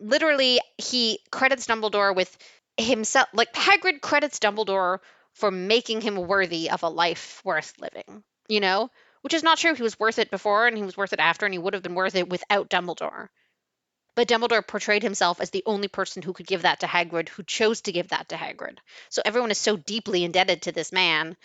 literally 0.00 0.60
he 0.78 1.20
credits 1.30 1.66
Dumbledore 1.66 2.14
with 2.14 2.36
himself 2.76 3.28
like 3.32 3.52
Hagrid 3.52 4.00
credits 4.00 4.38
Dumbledore 4.38 4.98
for 5.34 5.50
making 5.50 6.00
him 6.00 6.16
worthy 6.16 6.70
of 6.70 6.82
a 6.82 6.88
life 6.88 7.40
worth 7.44 7.74
living, 7.78 8.24
you 8.48 8.60
know? 8.60 8.90
Which 9.22 9.34
is 9.34 9.42
not 9.42 9.58
true. 9.58 9.74
He 9.74 9.82
was 9.82 10.00
worth 10.00 10.18
it 10.18 10.30
before 10.30 10.66
and 10.66 10.76
he 10.76 10.82
was 10.82 10.96
worth 10.96 11.12
it 11.12 11.20
after 11.20 11.44
and 11.44 11.54
he 11.54 11.58
would 11.58 11.74
have 11.74 11.82
been 11.82 11.94
worth 11.94 12.14
it 12.14 12.28
without 12.28 12.70
Dumbledore. 12.70 13.28
But 14.14 14.28
Dumbledore 14.28 14.66
portrayed 14.66 15.02
himself 15.02 15.40
as 15.40 15.50
the 15.50 15.62
only 15.66 15.88
person 15.88 16.22
who 16.22 16.32
could 16.32 16.46
give 16.46 16.62
that 16.62 16.80
to 16.80 16.86
Hagrid, 16.86 17.28
who 17.28 17.42
chose 17.42 17.82
to 17.82 17.92
give 17.92 18.08
that 18.08 18.30
to 18.30 18.36
Hagrid. 18.36 18.78
So 19.08 19.22
everyone 19.24 19.50
is 19.50 19.58
so 19.58 19.76
deeply 19.76 20.24
indebted 20.24 20.62
to 20.62 20.72
this 20.72 20.90
man 20.90 21.36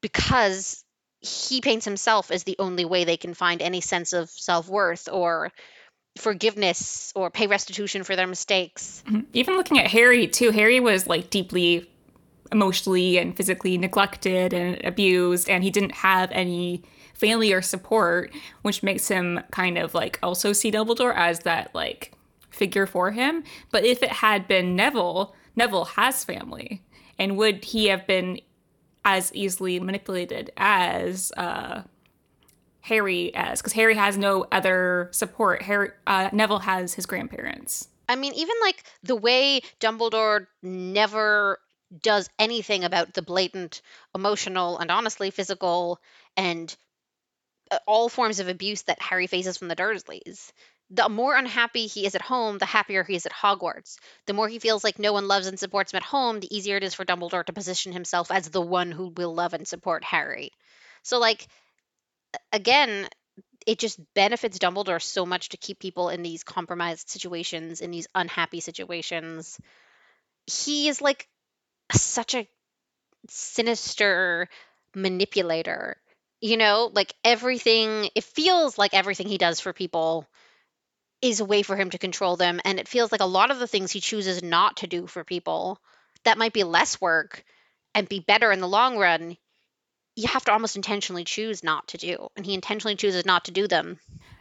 because 0.00 0.84
he 1.20 1.60
paints 1.60 1.84
himself 1.84 2.30
as 2.30 2.44
the 2.44 2.56
only 2.58 2.84
way 2.84 3.04
they 3.04 3.16
can 3.16 3.34
find 3.34 3.60
any 3.60 3.80
sense 3.80 4.12
of 4.12 4.30
self 4.30 4.68
worth 4.68 5.08
or 5.10 5.52
forgiveness 6.16 7.12
or 7.14 7.30
pay 7.30 7.46
restitution 7.46 8.04
for 8.04 8.16
their 8.16 8.26
mistakes. 8.26 9.02
Mm-hmm. 9.06 9.20
Even 9.32 9.56
looking 9.56 9.78
at 9.78 9.90
Harry 9.90 10.26
too, 10.26 10.50
Harry 10.50 10.80
was 10.80 11.06
like 11.06 11.30
deeply 11.30 11.90
emotionally 12.52 13.18
and 13.18 13.36
physically 13.36 13.76
neglected 13.78 14.52
and 14.52 14.84
abused 14.84 15.48
and 15.48 15.64
he 15.64 15.70
didn't 15.70 15.92
have 15.92 16.30
any 16.32 16.82
family 17.14 17.52
or 17.52 17.62
support, 17.62 18.32
which 18.62 18.82
makes 18.82 19.08
him 19.08 19.40
kind 19.50 19.78
of 19.78 19.94
like 19.94 20.18
also 20.22 20.52
see 20.52 20.70
Dumbledore 20.70 21.14
as 21.14 21.40
that 21.40 21.74
like 21.74 22.12
figure 22.50 22.86
for 22.86 23.10
him. 23.10 23.42
But 23.70 23.84
if 23.84 24.02
it 24.02 24.12
had 24.12 24.46
been 24.46 24.76
Neville, 24.76 25.34
Neville 25.56 25.84
has 25.84 26.24
family. 26.24 26.82
And 27.18 27.36
would 27.36 27.64
he 27.64 27.86
have 27.86 28.06
been 28.06 28.40
as 29.04 29.32
easily 29.34 29.78
manipulated 29.80 30.50
as 30.56 31.32
uh, 31.36 31.82
Harry 32.84 33.34
as 33.34 33.62
because 33.62 33.72
Harry 33.72 33.94
has 33.94 34.18
no 34.18 34.46
other 34.52 35.08
support. 35.10 35.62
Harry 35.62 35.90
uh, 36.06 36.28
Neville 36.32 36.58
has 36.58 36.92
his 36.92 37.06
grandparents. 37.06 37.88
I 38.10 38.16
mean, 38.16 38.34
even 38.34 38.54
like 38.60 38.84
the 39.02 39.16
way 39.16 39.62
Dumbledore 39.80 40.46
never 40.62 41.58
does 42.02 42.28
anything 42.38 42.84
about 42.84 43.14
the 43.14 43.22
blatant 43.22 43.80
emotional 44.14 44.76
and 44.78 44.90
honestly 44.90 45.30
physical 45.30 45.98
and 46.36 46.76
uh, 47.70 47.78
all 47.86 48.10
forms 48.10 48.38
of 48.38 48.48
abuse 48.48 48.82
that 48.82 49.00
Harry 49.00 49.28
faces 49.28 49.56
from 49.56 49.68
the 49.68 49.76
Dursleys. 49.76 50.52
the 50.90 51.08
more 51.08 51.34
unhappy 51.34 51.86
he 51.86 52.04
is 52.04 52.14
at 52.14 52.20
home, 52.20 52.58
the 52.58 52.66
happier 52.66 53.02
he 53.02 53.16
is 53.16 53.24
at 53.24 53.32
Hogwarts. 53.32 53.96
The 54.26 54.34
more 54.34 54.48
he 54.48 54.58
feels 54.58 54.84
like 54.84 54.98
no 54.98 55.14
one 55.14 55.26
loves 55.26 55.46
and 55.46 55.58
supports 55.58 55.94
him 55.94 55.96
at 55.96 56.02
home, 56.02 56.38
the 56.38 56.54
easier 56.54 56.76
it 56.76 56.84
is 56.84 56.92
for 56.92 57.06
Dumbledore 57.06 57.46
to 57.46 57.52
position 57.54 57.92
himself 57.92 58.30
as 58.30 58.50
the 58.50 58.60
one 58.60 58.92
who 58.92 59.08
will 59.16 59.34
love 59.34 59.54
and 59.54 59.66
support 59.66 60.04
Harry. 60.04 60.50
So, 61.02 61.18
like, 61.18 61.46
again, 62.52 63.08
it 63.66 63.78
just 63.78 63.98
benefits 64.14 64.58
Dumbledore 64.58 65.02
so 65.02 65.24
much 65.24 65.50
to 65.50 65.56
keep 65.56 65.78
people 65.78 66.08
in 66.08 66.22
these 66.22 66.44
compromised 66.44 67.08
situations, 67.08 67.80
in 67.80 67.90
these 67.90 68.06
unhappy 68.14 68.60
situations. 68.60 69.58
He 70.46 70.88
is 70.88 71.00
like 71.00 71.28
such 71.92 72.34
a 72.34 72.48
sinister 73.28 74.48
manipulator. 74.94 75.96
You 76.40 76.58
know, 76.58 76.90
like 76.92 77.14
everything, 77.24 78.10
it 78.14 78.24
feels 78.24 78.76
like 78.76 78.92
everything 78.92 79.28
he 79.28 79.38
does 79.38 79.60
for 79.60 79.72
people 79.72 80.26
is 81.22 81.40
a 81.40 81.44
way 81.44 81.62
for 81.62 81.74
him 81.74 81.88
to 81.90 81.98
control 81.98 82.36
them. 82.36 82.60
And 82.66 82.78
it 82.78 82.88
feels 82.88 83.10
like 83.10 83.22
a 83.22 83.26
lot 83.26 83.50
of 83.50 83.58
the 83.58 83.66
things 83.66 83.90
he 83.90 84.00
chooses 84.00 84.42
not 84.42 84.78
to 84.78 84.86
do 84.86 85.06
for 85.06 85.24
people 85.24 85.80
that 86.24 86.36
might 86.36 86.52
be 86.52 86.64
less 86.64 87.00
work 87.00 87.44
and 87.94 88.08
be 88.08 88.20
better 88.20 88.52
in 88.52 88.60
the 88.60 88.68
long 88.68 88.98
run, 88.98 89.38
you 90.16 90.28
have 90.28 90.44
to 90.44 90.52
almost 90.52 90.76
intentionally 90.76 91.24
choose 91.24 91.64
not 91.64 91.88
to 91.88 91.98
do. 91.98 92.28
And 92.36 92.46
he 92.46 92.54
intentionally 92.54 92.96
chooses 92.96 93.24
not 93.24 93.44
to 93.46 93.50
do 93.50 93.66
them. 93.66 93.98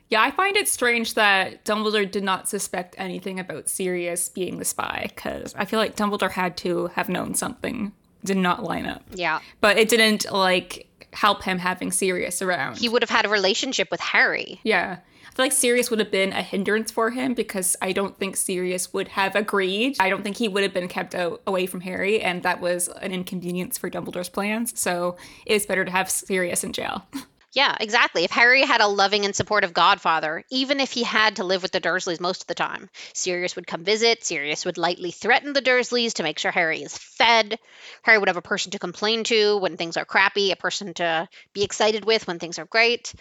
Yeah, 0.09 0.21
I 0.21 0.31
find 0.31 0.55
it 0.55 0.67
strange 0.67 1.15
that 1.15 1.65
Dumbledore 1.65 2.09
did 2.09 2.23
not 2.23 2.47
suspect 2.47 2.93
anything 2.99 3.39
about 3.39 3.69
Sirius 3.69 4.29
being 4.29 4.59
the 4.59 4.65
spy, 4.65 5.11
because 5.15 5.55
I 5.57 5.65
feel 5.65 5.79
like 5.79 5.95
Dumbledore 5.95 6.31
had 6.31 6.55
to 6.57 6.87
have 6.87 7.09
known 7.09 7.33
something 7.33 7.91
did 8.23 8.37
not 8.37 8.63
line 8.63 8.85
up. 8.85 9.03
Yeah. 9.13 9.39
But 9.59 9.77
it 9.77 9.89
didn't 9.89 10.31
like 10.31 10.87
help 11.13 11.43
him 11.43 11.57
having 11.57 11.91
Sirius 11.91 12.41
around. 12.41 12.77
He 12.77 12.89
would 12.89 13.01
have 13.01 13.09
had 13.09 13.25
a 13.25 13.29
relationship 13.29 13.89
with 13.89 13.99
Harry. 14.01 14.59
Yeah. 14.63 14.99
I 15.33 15.35
feel 15.35 15.45
like 15.45 15.51
Sirius 15.51 15.89
would 15.89 15.97
have 15.97 16.11
been 16.11 16.31
a 16.31 16.43
hindrance 16.43 16.91
for 16.91 17.09
him 17.09 17.33
because 17.33 17.75
I 17.81 17.91
don't 17.91 18.15
think 18.15 18.37
Sirius 18.37 18.93
would 18.93 19.07
have 19.07 19.35
agreed. 19.35 19.97
I 19.99 20.11
don't 20.11 20.21
think 20.21 20.37
he 20.37 20.47
would 20.47 20.61
have 20.61 20.75
been 20.75 20.87
kept 20.87 21.15
away 21.15 21.65
from 21.65 21.81
Harry, 21.81 22.21
and 22.21 22.43
that 22.43 22.61
was 22.61 22.87
an 22.87 23.11
inconvenience 23.11 23.79
for 23.79 23.89
Dumbledore's 23.89 24.29
plans. 24.29 24.79
So 24.79 25.17
it's 25.47 25.65
better 25.65 25.85
to 25.85 25.89
have 25.89 26.11
Sirius 26.11 26.63
in 26.63 26.71
jail. 26.71 27.07
Yeah, 27.55 27.77
exactly. 27.79 28.23
If 28.23 28.31
Harry 28.31 28.63
had 28.63 28.81
a 28.81 28.87
loving 28.87 29.25
and 29.25 29.35
supportive 29.35 29.73
godfather, 29.73 30.43
even 30.49 30.79
if 30.79 30.91
he 30.91 31.03
had 31.03 31.35
to 31.35 31.43
live 31.43 31.61
with 31.61 31.71
the 31.71 31.79
Dursleys 31.79 32.19
most 32.19 32.41
of 32.41 32.47
the 32.47 32.55
time, 32.55 32.89
Sirius 33.13 33.55
would 33.55 33.67
come 33.67 33.83
visit, 33.83 34.23
Sirius 34.23 34.65
would 34.65 34.79
lightly 34.79 35.11
threaten 35.11 35.53
the 35.53 35.61
Dursleys 35.61 36.13
to 36.13 36.23
make 36.23 36.39
sure 36.39 36.51
Harry 36.51 36.81
is 36.81 36.97
fed. 36.97 37.59
Harry 38.01 38.17
would 38.17 38.27
have 38.27 38.37
a 38.37 38.41
person 38.41 38.71
to 38.71 38.79
complain 38.79 39.23
to 39.25 39.57
when 39.57 39.77
things 39.77 39.97
are 39.97 40.05
crappy, 40.05 40.49
a 40.49 40.55
person 40.55 40.95
to 40.95 41.29
be 41.53 41.63
excited 41.63 42.05
with 42.05 42.25
when 42.25 42.39
things 42.39 42.57
are 42.57 42.65
great. 42.65 43.13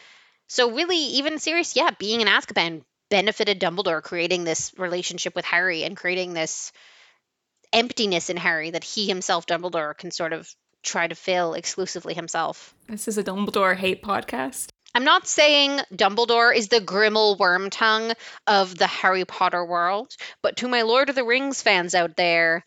So 0.48 0.70
really, 0.70 0.98
even 0.98 1.38
Sirius, 1.38 1.76
yeah, 1.76 1.90
being 1.98 2.20
in 2.20 2.28
Azkaban 2.28 2.82
benefited 3.10 3.60
Dumbledore 3.60 4.02
creating 4.02 4.44
this 4.44 4.72
relationship 4.78 5.34
with 5.34 5.44
Harry 5.44 5.84
and 5.84 5.96
creating 5.96 6.34
this 6.34 6.72
emptiness 7.72 8.30
in 8.30 8.36
Harry 8.36 8.70
that 8.70 8.84
he 8.84 9.06
himself, 9.06 9.46
Dumbledore, 9.46 9.96
can 9.96 10.10
sort 10.10 10.32
of 10.32 10.52
try 10.82 11.06
to 11.06 11.14
fill 11.14 11.54
exclusively 11.54 12.14
himself. 12.14 12.74
This 12.88 13.08
is 13.08 13.18
a 13.18 13.24
Dumbledore 13.24 13.76
hate 13.76 14.02
podcast. 14.02 14.68
I'm 14.94 15.04
not 15.04 15.26
saying 15.26 15.80
Dumbledore 15.94 16.54
is 16.54 16.68
the 16.68 16.80
Grima 16.80 17.38
Wormtongue 17.38 18.14
of 18.46 18.76
the 18.76 18.86
Harry 18.86 19.24
Potter 19.24 19.64
world, 19.64 20.14
but 20.42 20.56
to 20.58 20.68
my 20.68 20.82
Lord 20.82 21.08
of 21.08 21.14
the 21.14 21.24
Rings 21.24 21.62
fans 21.62 21.94
out 21.94 22.16
there, 22.16 22.64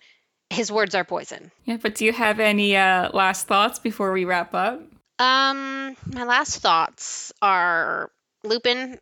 his 0.49 0.71
words 0.71 0.95
are 0.95 1.03
poison. 1.03 1.51
Yeah, 1.65 1.77
but 1.77 1.95
do 1.95 2.05
you 2.05 2.13
have 2.13 2.39
any 2.39 2.75
uh, 2.77 3.09
last 3.13 3.47
thoughts 3.47 3.77
before 3.77 4.11
we 4.11 4.25
wrap 4.25 4.55
up? 4.55 4.81
Um, 5.17 5.95
my 6.05 6.25
last 6.25 6.59
thoughts 6.59 7.31
are 7.41 8.11
Lupin, 8.43 8.99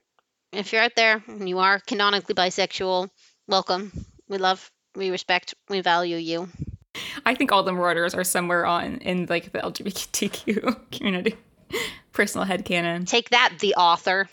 if 0.52 0.71
you're 0.71 0.84
out 0.84 0.95
there 0.95 1.23
and 1.28 1.49
you 1.49 1.60
are 1.60 1.80
canonically 1.80 2.36
bisexual, 2.36 3.10
welcome. 3.47 4.06
We 4.30 4.38
love, 4.38 4.71
we 4.95 5.10
respect, 5.10 5.56
we 5.69 5.82
value 5.82 6.17
you. 6.17 6.49
I 7.26 7.34
think 7.34 7.52
all 7.52 7.63
the 7.63 7.71
Marauders 7.71 8.13
are 8.13 8.23
somewhere 8.23 8.65
on 8.65 8.97
in 8.97 9.26
like 9.26 9.52
the 9.52 9.60
LGBTQ 9.60 10.91
community. 10.91 11.36
Personal 12.12 12.45
head 12.45 12.63
canon. 12.65 13.06
Take 13.06 13.32
that, 13.32 13.56
the 13.60 13.73
author. 13.73 14.30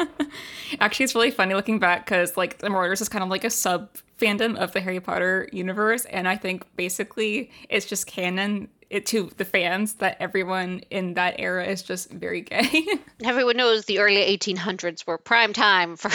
Actually, 0.80 1.04
it's 1.04 1.14
really 1.14 1.30
funny 1.30 1.54
looking 1.54 1.78
back 1.78 2.04
because 2.04 2.36
like 2.36 2.58
the 2.58 2.68
Marauders 2.68 3.00
is 3.00 3.08
kind 3.08 3.22
of 3.22 3.30
like 3.30 3.44
a 3.44 3.50
sub 3.50 3.90
fandom 4.20 4.56
of 4.56 4.72
the 4.72 4.80
Harry 4.80 4.98
Potter 4.98 5.48
universe, 5.52 6.04
and 6.06 6.26
I 6.26 6.34
think 6.34 6.66
basically 6.74 7.52
it's 7.68 7.86
just 7.86 8.08
canon 8.08 8.68
it 8.90 9.06
to 9.06 9.30
the 9.36 9.44
fans 9.44 9.94
that 9.94 10.16
everyone 10.20 10.82
in 10.90 11.14
that 11.14 11.36
era 11.38 11.64
is 11.66 11.82
just 11.82 12.10
very 12.10 12.40
gay. 12.40 12.86
Everyone 13.24 13.56
knows 13.56 13.84
the 13.84 13.98
early 13.98 14.36
1800s 14.38 15.06
were 15.06 15.18
prime 15.18 15.52
time 15.52 15.96
for. 15.96 16.10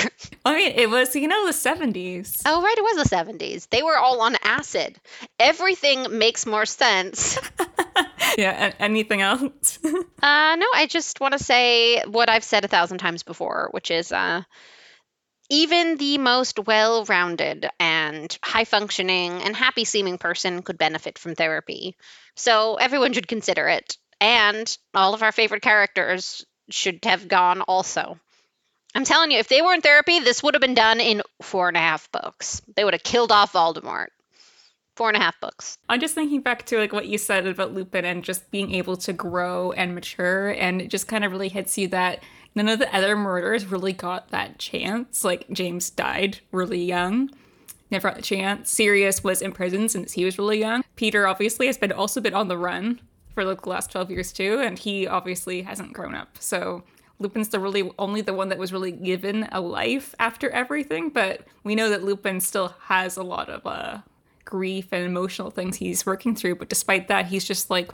I 0.45 0.55
mean, 0.55 0.71
it 0.75 0.89
was 0.89 1.15
you 1.15 1.27
know 1.27 1.45
the 1.45 1.51
70s. 1.51 2.41
Oh 2.45 2.61
right, 2.61 2.77
it 2.77 2.81
was 2.81 3.09
the 3.09 3.15
70s. 3.15 3.69
They 3.69 3.83
were 3.83 3.97
all 3.97 4.21
on 4.21 4.35
acid. 4.43 4.99
Everything 5.39 6.17
makes 6.17 6.45
more 6.45 6.65
sense. 6.65 7.37
yeah. 8.37 8.73
Anything 8.79 9.21
else? 9.21 9.79
uh, 9.85 10.55
no, 10.55 10.65
I 10.75 10.87
just 10.89 11.19
want 11.19 11.33
to 11.33 11.43
say 11.43 12.01
what 12.03 12.29
I've 12.29 12.43
said 12.43 12.65
a 12.65 12.67
thousand 12.67 12.97
times 12.97 13.23
before, 13.23 13.69
which 13.71 13.91
is 13.91 14.11
uh, 14.11 14.43
even 15.53 15.97
the 15.97 16.17
most 16.17 16.57
well 16.65 17.05
rounded 17.05 17.69
and 17.79 18.35
high 18.41 18.65
functioning 18.65 19.33
and 19.33 19.55
happy 19.55 19.85
seeming 19.85 20.17
person 20.17 20.63
could 20.63 20.79
benefit 20.79 21.19
from 21.19 21.35
therapy. 21.35 21.95
So 22.35 22.75
everyone 22.77 23.13
should 23.13 23.27
consider 23.27 23.67
it. 23.67 23.97
And 24.19 24.75
all 24.95 25.13
of 25.13 25.21
our 25.21 25.31
favorite 25.31 25.61
characters 25.61 26.43
should 26.71 27.05
have 27.05 27.27
gone 27.27 27.61
also. 27.61 28.17
I'm 28.95 29.03
telling 29.03 29.29
you, 29.29 29.37
if 29.37 29.47
they 29.47 29.61
were 29.61 29.75
in 29.75 29.81
therapy, 29.81 30.19
this 30.21 30.41
would 30.41 30.55
have 30.55 30.61
been 30.61 30.73
done 30.73 30.99
in 30.99 31.21
four 31.43 31.67
and 31.67 31.77
a 31.77 31.81
half 31.81 32.11
books. 32.11 32.63
They 32.75 32.83
would 32.83 32.95
have 32.95 33.03
killed 33.03 33.31
off 33.31 33.53
Voldemort. 33.53 34.07
Four 34.95 35.09
and 35.09 35.17
a 35.17 35.19
half 35.19 35.39
books. 35.39 35.77
I'm 35.87 35.99
just 35.99 36.15
thinking 36.15 36.41
back 36.41 36.65
to 36.67 36.79
like 36.79 36.93
what 36.93 37.07
you 37.07 37.19
said 37.19 37.45
about 37.45 37.73
Lupin 37.73 38.05
and 38.05 38.23
just 38.23 38.49
being 38.49 38.73
able 38.73 38.95
to 38.97 39.13
grow 39.13 39.71
and 39.71 39.93
mature, 39.93 40.49
and 40.49 40.81
it 40.81 40.89
just 40.89 41.07
kind 41.07 41.23
of 41.23 41.31
really 41.31 41.49
hits 41.49 41.77
you 41.77 41.87
that 41.89 42.23
none 42.55 42.69
of 42.69 42.79
the 42.79 42.95
other 42.95 43.15
Marauders 43.15 43.65
really 43.65 43.93
got 43.93 44.29
that 44.29 44.59
chance. 44.59 45.23
Like 45.23 45.49
James 45.51 45.89
died 45.89 46.39
really 46.51 46.83
young. 46.83 47.29
Never 47.91 48.09
got 48.09 48.15
the 48.15 48.23
chance. 48.23 48.71
Sirius 48.71 49.23
was 49.23 49.41
in 49.41 49.51
prison 49.51 49.87
since 49.87 50.13
he 50.13 50.25
was 50.25 50.37
really 50.37 50.59
young. 50.59 50.83
Peter 50.95 51.27
obviously 51.27 51.67
has 51.67 51.77
been 51.77 51.91
also 51.91 52.19
been 52.21 52.33
on 52.33 52.47
the 52.47 52.57
run 52.57 52.99
for 53.33 53.43
like 53.43 53.61
the 53.61 53.69
last 53.69 53.91
12 53.91 54.11
years 54.11 54.31
too, 54.31 54.59
and 54.61 54.79
he 54.79 55.07
obviously 55.07 55.61
hasn't 55.61 55.93
grown 55.93 56.15
up. 56.15 56.37
So 56.39 56.83
Lupin's 57.19 57.49
the 57.49 57.59
really 57.59 57.89
only 57.99 58.21
the 58.21 58.33
one 58.33 58.49
that 58.49 58.57
was 58.57 58.73
really 58.73 58.91
given 58.91 59.47
a 59.51 59.61
life 59.61 60.15
after 60.19 60.49
everything, 60.49 61.09
but 61.09 61.41
we 61.63 61.75
know 61.75 61.89
that 61.89 62.03
Lupin 62.03 62.39
still 62.39 62.75
has 62.81 63.17
a 63.17 63.23
lot 63.23 63.49
of 63.49 63.65
uh, 63.65 63.99
grief 64.45 64.91
and 64.91 65.05
emotional 65.05 65.49
things 65.49 65.77
he's 65.77 66.05
working 66.05 66.35
through. 66.35 66.55
But 66.55 66.69
despite 66.69 67.07
that, 67.07 67.27
he's 67.27 67.45
just 67.45 67.69
like 67.69 67.91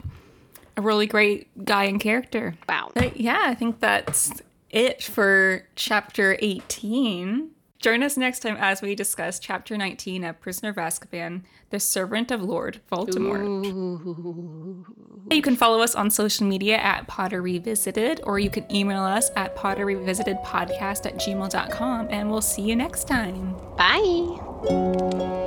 a 0.76 0.82
really 0.82 1.06
great 1.06 1.64
guy 1.64 1.84
and 1.84 2.00
character. 2.00 2.54
Wow. 2.68 2.90
But 2.94 3.20
yeah, 3.20 3.42
I 3.44 3.54
think 3.54 3.80
that's 3.80 4.42
it 4.70 5.02
for 5.02 5.66
chapter 5.74 6.36
18. 6.40 7.50
Join 7.80 8.02
us 8.02 8.18
next 8.18 8.40
time 8.40 8.58
as 8.60 8.82
we 8.82 8.94
discuss 8.94 9.38
chapter 9.38 9.74
19 9.74 10.22
of 10.24 10.38
Prisoner 10.38 10.68
of 10.68 10.76
Azkaban, 10.76 11.42
The 11.70 11.80
Servant 11.80 12.30
of 12.30 12.42
Lord 12.42 12.80
Voldemort. 12.92 13.64
Ooh. 13.64 14.84
You 15.30 15.40
can 15.40 15.56
follow 15.56 15.80
us 15.80 15.94
on 15.94 16.10
social 16.10 16.46
media 16.46 16.76
at 16.76 17.06
Potter 17.06 17.40
Revisited, 17.40 18.20
or 18.24 18.38
you 18.38 18.50
can 18.50 18.70
email 18.74 19.02
us 19.02 19.30
at 19.34 19.56
potterrevisitedpodcast 19.56 21.06
at 21.06 21.16
gmail.com, 21.16 22.08
and 22.10 22.30
we'll 22.30 22.42
see 22.42 22.62
you 22.62 22.76
next 22.76 23.08
time. 23.08 23.56
Bye. 23.78 25.46